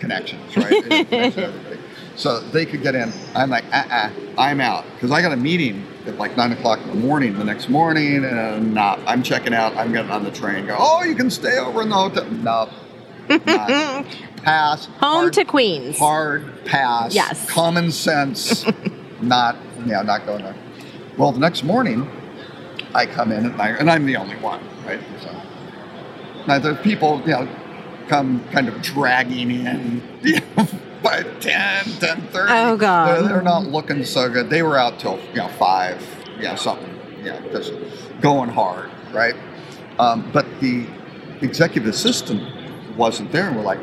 connections, 0.00 0.56
right? 0.56 0.88
They 0.88 0.96
had 0.96 1.08
connections 1.08 1.36
with 1.36 1.38
everybody. 1.38 1.80
so 2.16 2.40
they 2.40 2.66
could 2.66 2.82
get 2.82 2.94
in. 2.94 3.12
I'm 3.34 3.50
like, 3.50 3.64
uh, 3.72 3.84
uh 3.88 4.10
I'm 4.38 4.60
out 4.60 4.84
because 4.94 5.10
I 5.10 5.22
got 5.22 5.32
a 5.32 5.36
meeting 5.36 5.86
at 6.06 6.18
like 6.18 6.36
nine 6.36 6.52
o'clock 6.52 6.80
in 6.80 6.88
the 6.88 6.94
morning 6.94 7.38
the 7.38 7.44
next 7.44 7.68
morning, 7.68 8.24
and 8.24 8.38
uh, 8.38 8.58
not. 8.58 9.00
I'm 9.06 9.22
checking 9.22 9.54
out. 9.54 9.76
I'm 9.76 9.92
getting 9.92 10.10
on 10.10 10.24
the 10.24 10.30
train. 10.30 10.66
Go, 10.66 10.76
oh, 10.78 11.02
you 11.02 11.14
can 11.14 11.30
stay 11.30 11.58
over 11.58 11.82
in 11.82 11.88
the 11.88 11.94
hotel. 11.94 12.24
No, 12.30 12.68
pass. 14.42 14.86
Home 14.86 14.96
hard, 14.98 15.32
to 15.34 15.44
Queens. 15.44 15.98
hard 15.98 16.64
pass. 16.64 17.14
Yes. 17.14 17.48
common 17.48 17.90
sense. 17.90 18.64
not, 19.20 19.56
yeah, 19.86 20.02
not 20.02 20.26
going 20.26 20.42
there. 20.42 20.56
Well, 21.16 21.32
the 21.32 21.40
next 21.40 21.62
morning, 21.62 22.10
I 22.94 23.06
come 23.06 23.32
in 23.32 23.46
and, 23.46 23.60
I, 23.60 23.70
and 23.70 23.90
I'm 23.90 24.06
the 24.06 24.16
only 24.16 24.36
one, 24.36 24.60
right? 24.84 25.00
So 25.22 25.42
now 26.46 26.58
the 26.58 26.74
people, 26.76 27.20
you 27.20 27.28
know, 27.32 27.48
come 28.08 28.44
kind 28.50 28.68
of 28.68 28.80
dragging 28.82 29.50
in, 29.50 30.02
you 30.22 30.40
know, 30.56 30.68
by 31.02 31.22
10, 31.22 31.84
10, 31.84 32.22
30. 32.28 32.52
Oh, 32.52 32.76
God. 32.76 33.08
They're, 33.08 33.28
they're 33.28 33.42
not 33.42 33.64
looking 33.64 34.04
so 34.04 34.28
good. 34.28 34.50
They 34.50 34.62
were 34.62 34.78
out 34.78 34.98
till, 34.98 35.18
you 35.30 35.36
know, 35.36 35.48
5, 35.48 36.24
yeah, 36.38 36.54
something, 36.54 36.98
yeah, 37.22 37.40
just 37.52 37.72
going 38.20 38.50
hard, 38.50 38.90
right? 39.12 39.34
Um, 39.98 40.30
but 40.32 40.46
the 40.60 40.86
executive 41.40 41.88
assistant 41.88 42.96
wasn't 42.96 43.32
there. 43.32 43.48
And 43.48 43.56
we're 43.56 43.62
like, 43.62 43.80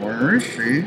where 0.00 0.34
is 0.34 0.42
she? 0.42 0.86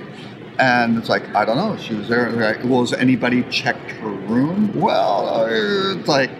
And 0.59 0.97
it's 0.97 1.09
like, 1.09 1.23
I 1.35 1.45
don't 1.45 1.57
know. 1.57 1.77
She 1.77 1.93
was 1.93 2.07
there. 2.07 2.31
Like, 2.31 2.63
well, 2.63 2.81
has 2.81 2.93
anybody 2.93 3.43
checked 3.43 3.91
her 3.91 4.09
room? 4.09 4.73
Well, 4.79 5.45
it's 5.47 6.07
like, 6.07 6.31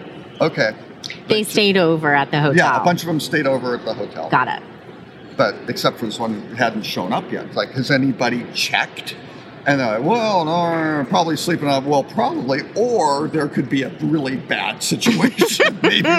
okay. 0.41 0.71
They 1.27 1.43
stayed 1.43 1.77
over 1.77 2.15
at 2.15 2.31
the 2.31 2.41
hotel. 2.41 2.55
Yeah, 2.55 2.81
a 2.81 2.83
bunch 2.83 3.01
of 3.01 3.07
them 3.07 3.19
stayed 3.19 3.45
over 3.45 3.75
at 3.75 3.85
the 3.85 3.93
hotel. 3.93 4.29
Got 4.29 4.47
it. 4.47 4.63
But 5.37 5.55
except 5.69 5.99
for 5.99 6.05
this 6.05 6.19
one 6.19 6.41
who 6.41 6.55
hadn't 6.55 6.83
shown 6.83 7.13
up 7.13 7.31
yet. 7.31 7.53
Like, 7.55 7.71
has 7.71 7.91
anybody 7.91 8.45
checked? 8.53 9.15
And 9.67 9.81
they're 9.81 9.99
like, 9.99 10.07
well, 10.07 10.45
no, 10.45 11.05
probably 11.09 11.35
sleeping 11.35 11.67
up. 11.67 11.83
Well, 11.83 12.03
probably. 12.03 12.61
Or 12.75 13.27
there 13.27 13.47
could 13.49 13.69
be 13.69 13.83
a 13.83 13.89
really 13.99 14.37
bad 14.37 14.81
situation, 14.93 15.77
maybe. 15.83 16.09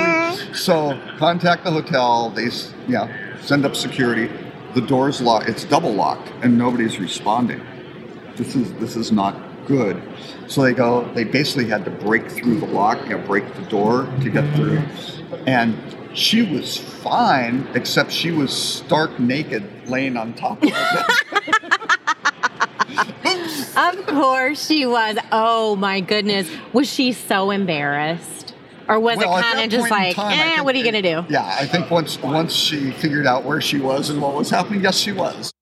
so 0.55 1.01
contact 1.19 1.65
the 1.65 1.71
hotel. 1.71 2.31
They, 2.31 2.51
yeah, 2.87 3.09
send 3.41 3.65
up 3.65 3.75
security. 3.75 4.31
The 4.75 4.83
door's 4.83 5.23
locked. 5.23 5.49
It's 5.49 5.65
double 5.65 5.95
locked, 5.95 6.31
and 6.43 6.59
nobody's 6.59 7.01
responding. 7.01 7.61
This 8.37 8.55
is 8.55 8.73
this 8.75 8.97
is 8.97 9.11
not 9.11 9.35
good. 9.67 10.01
So 10.47 10.63
they 10.63 10.75
go. 10.75 11.11
They 11.15 11.25
basically 11.25 11.67
had 11.67 11.87
to 11.87 11.91
break 11.91 12.31
through 12.31 12.61
the 12.61 12.67
lock, 12.67 13.03
you 13.05 13.17
know, 13.17 13.27
break 13.27 13.55
the 13.55 13.63
door 13.63 14.05
to 14.21 14.31
get 14.31 14.55
through. 14.55 14.83
And 15.47 15.88
she 16.15 16.43
was 16.43 16.77
fine, 16.77 17.69
except 17.75 18.11
she 18.11 18.31
was 18.31 18.53
stark 18.53 19.19
naked, 19.19 19.65
laying 19.89 20.17
on 20.17 20.35
top 20.35 20.63
of 20.63 20.71
it. 20.73 21.55
Of 23.77 24.07
course 24.07 24.67
she 24.67 24.87
was. 24.87 25.17
Oh 25.31 25.77
my 25.77 26.01
goodness. 26.01 26.51
Was 26.73 26.93
she 26.93 27.13
so 27.13 27.53
embarrassed? 27.53 28.55
Or 28.89 28.99
was 28.99 29.19
Well, 29.19 29.39
it 29.39 29.43
kind 29.43 29.61
of 29.61 29.71
just 29.71 29.91
like, 29.91 30.17
time, 30.17 30.33
eh, 30.33 30.55
think 30.55 30.65
what 30.65 30.75
are 30.75 30.79
you 30.79 30.91
going 30.91 31.01
to 31.01 31.23
do? 31.23 31.33
Yeah, 31.33 31.45
I 31.45 31.67
think 31.67 31.91
once 31.91 32.21
once 32.21 32.53
she 32.53 32.91
figured 32.91 33.27
out 33.27 33.45
where 33.45 33.61
she 33.61 33.79
was 33.79 34.11
and 34.11 34.21
what 34.21 34.35
was 34.35 34.51
happening, 34.51 34.83
yes, 34.83 34.99
she 34.99 35.13
was. 35.13 35.53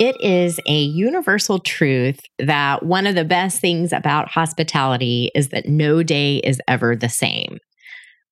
It 0.00 0.18
is 0.20 0.58
a 0.66 0.80
universal 0.80 1.58
truth 1.58 2.20
that 2.38 2.82
one 2.82 3.06
of 3.06 3.14
the 3.14 3.24
best 3.24 3.60
things 3.60 3.92
about 3.92 4.30
hospitality 4.30 5.30
is 5.34 5.50
that 5.50 5.68
no 5.68 6.02
day 6.02 6.38
is 6.38 6.60
ever 6.66 6.96
the 6.96 7.10
same. 7.10 7.58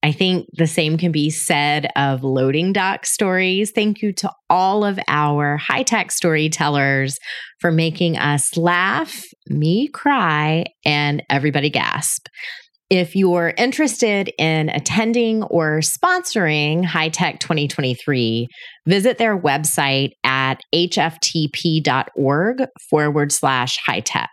I 0.02 0.12
think 0.12 0.46
the 0.52 0.66
same 0.68 0.96
can 0.96 1.10
be 1.10 1.28
said 1.28 1.88
of 1.96 2.22
loading 2.22 2.72
dock 2.72 3.04
stories. 3.04 3.72
Thank 3.72 4.00
you 4.00 4.12
to 4.14 4.30
all 4.48 4.84
of 4.84 4.98
our 5.08 5.58
HITEC 5.58 6.12
storytellers 6.12 7.18
for 7.60 7.72
making 7.72 8.16
us 8.16 8.56
laugh, 8.56 9.24
me 9.48 9.88
cry, 9.88 10.66
and 10.84 11.24
everybody 11.28 11.68
gasp. 11.68 12.28
If 12.90 13.14
you're 13.14 13.52
interested 13.58 14.32
in 14.38 14.70
attending 14.70 15.42
or 15.42 15.80
sponsoring 15.80 16.84
HITEC 16.86 17.38
2023, 17.40 18.46
visit 18.86 19.18
their 19.18 19.38
website 19.38 20.12
at 20.24 20.62
hftp.org 20.74 22.62
forward 22.88 23.32
slash 23.32 23.78
hitec. 23.86 24.28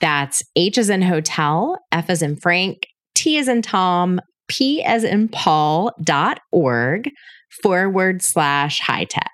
That's 0.00 0.42
H 0.54 0.76
as 0.76 0.90
in 0.90 1.02
hotel, 1.02 1.78
F 1.90 2.10
as 2.10 2.20
in 2.20 2.36
Frank, 2.36 2.82
T 3.14 3.38
as 3.38 3.48
in 3.48 3.62
Tom, 3.62 4.20
P 4.48 4.82
as 4.82 5.04
in 5.04 5.28
Paul 5.28 5.92
dot 6.02 6.40
org 6.50 7.10
forward 7.62 8.22
slash 8.22 8.80
hitec. 8.80 9.28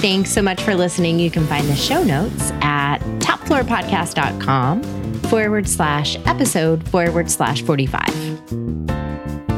Thanks 0.00 0.30
so 0.30 0.42
much 0.42 0.62
for 0.62 0.74
listening. 0.74 1.18
You 1.18 1.30
can 1.30 1.44
find 1.46 1.68
the 1.68 1.74
show 1.74 2.04
notes 2.04 2.52
at 2.62 2.98
topfloorpodcast.com 3.18 4.82
forward 5.24 5.68
slash 5.68 6.16
episode 6.26 6.88
forward 6.88 7.30
slash 7.30 7.62
45. 7.62 8.04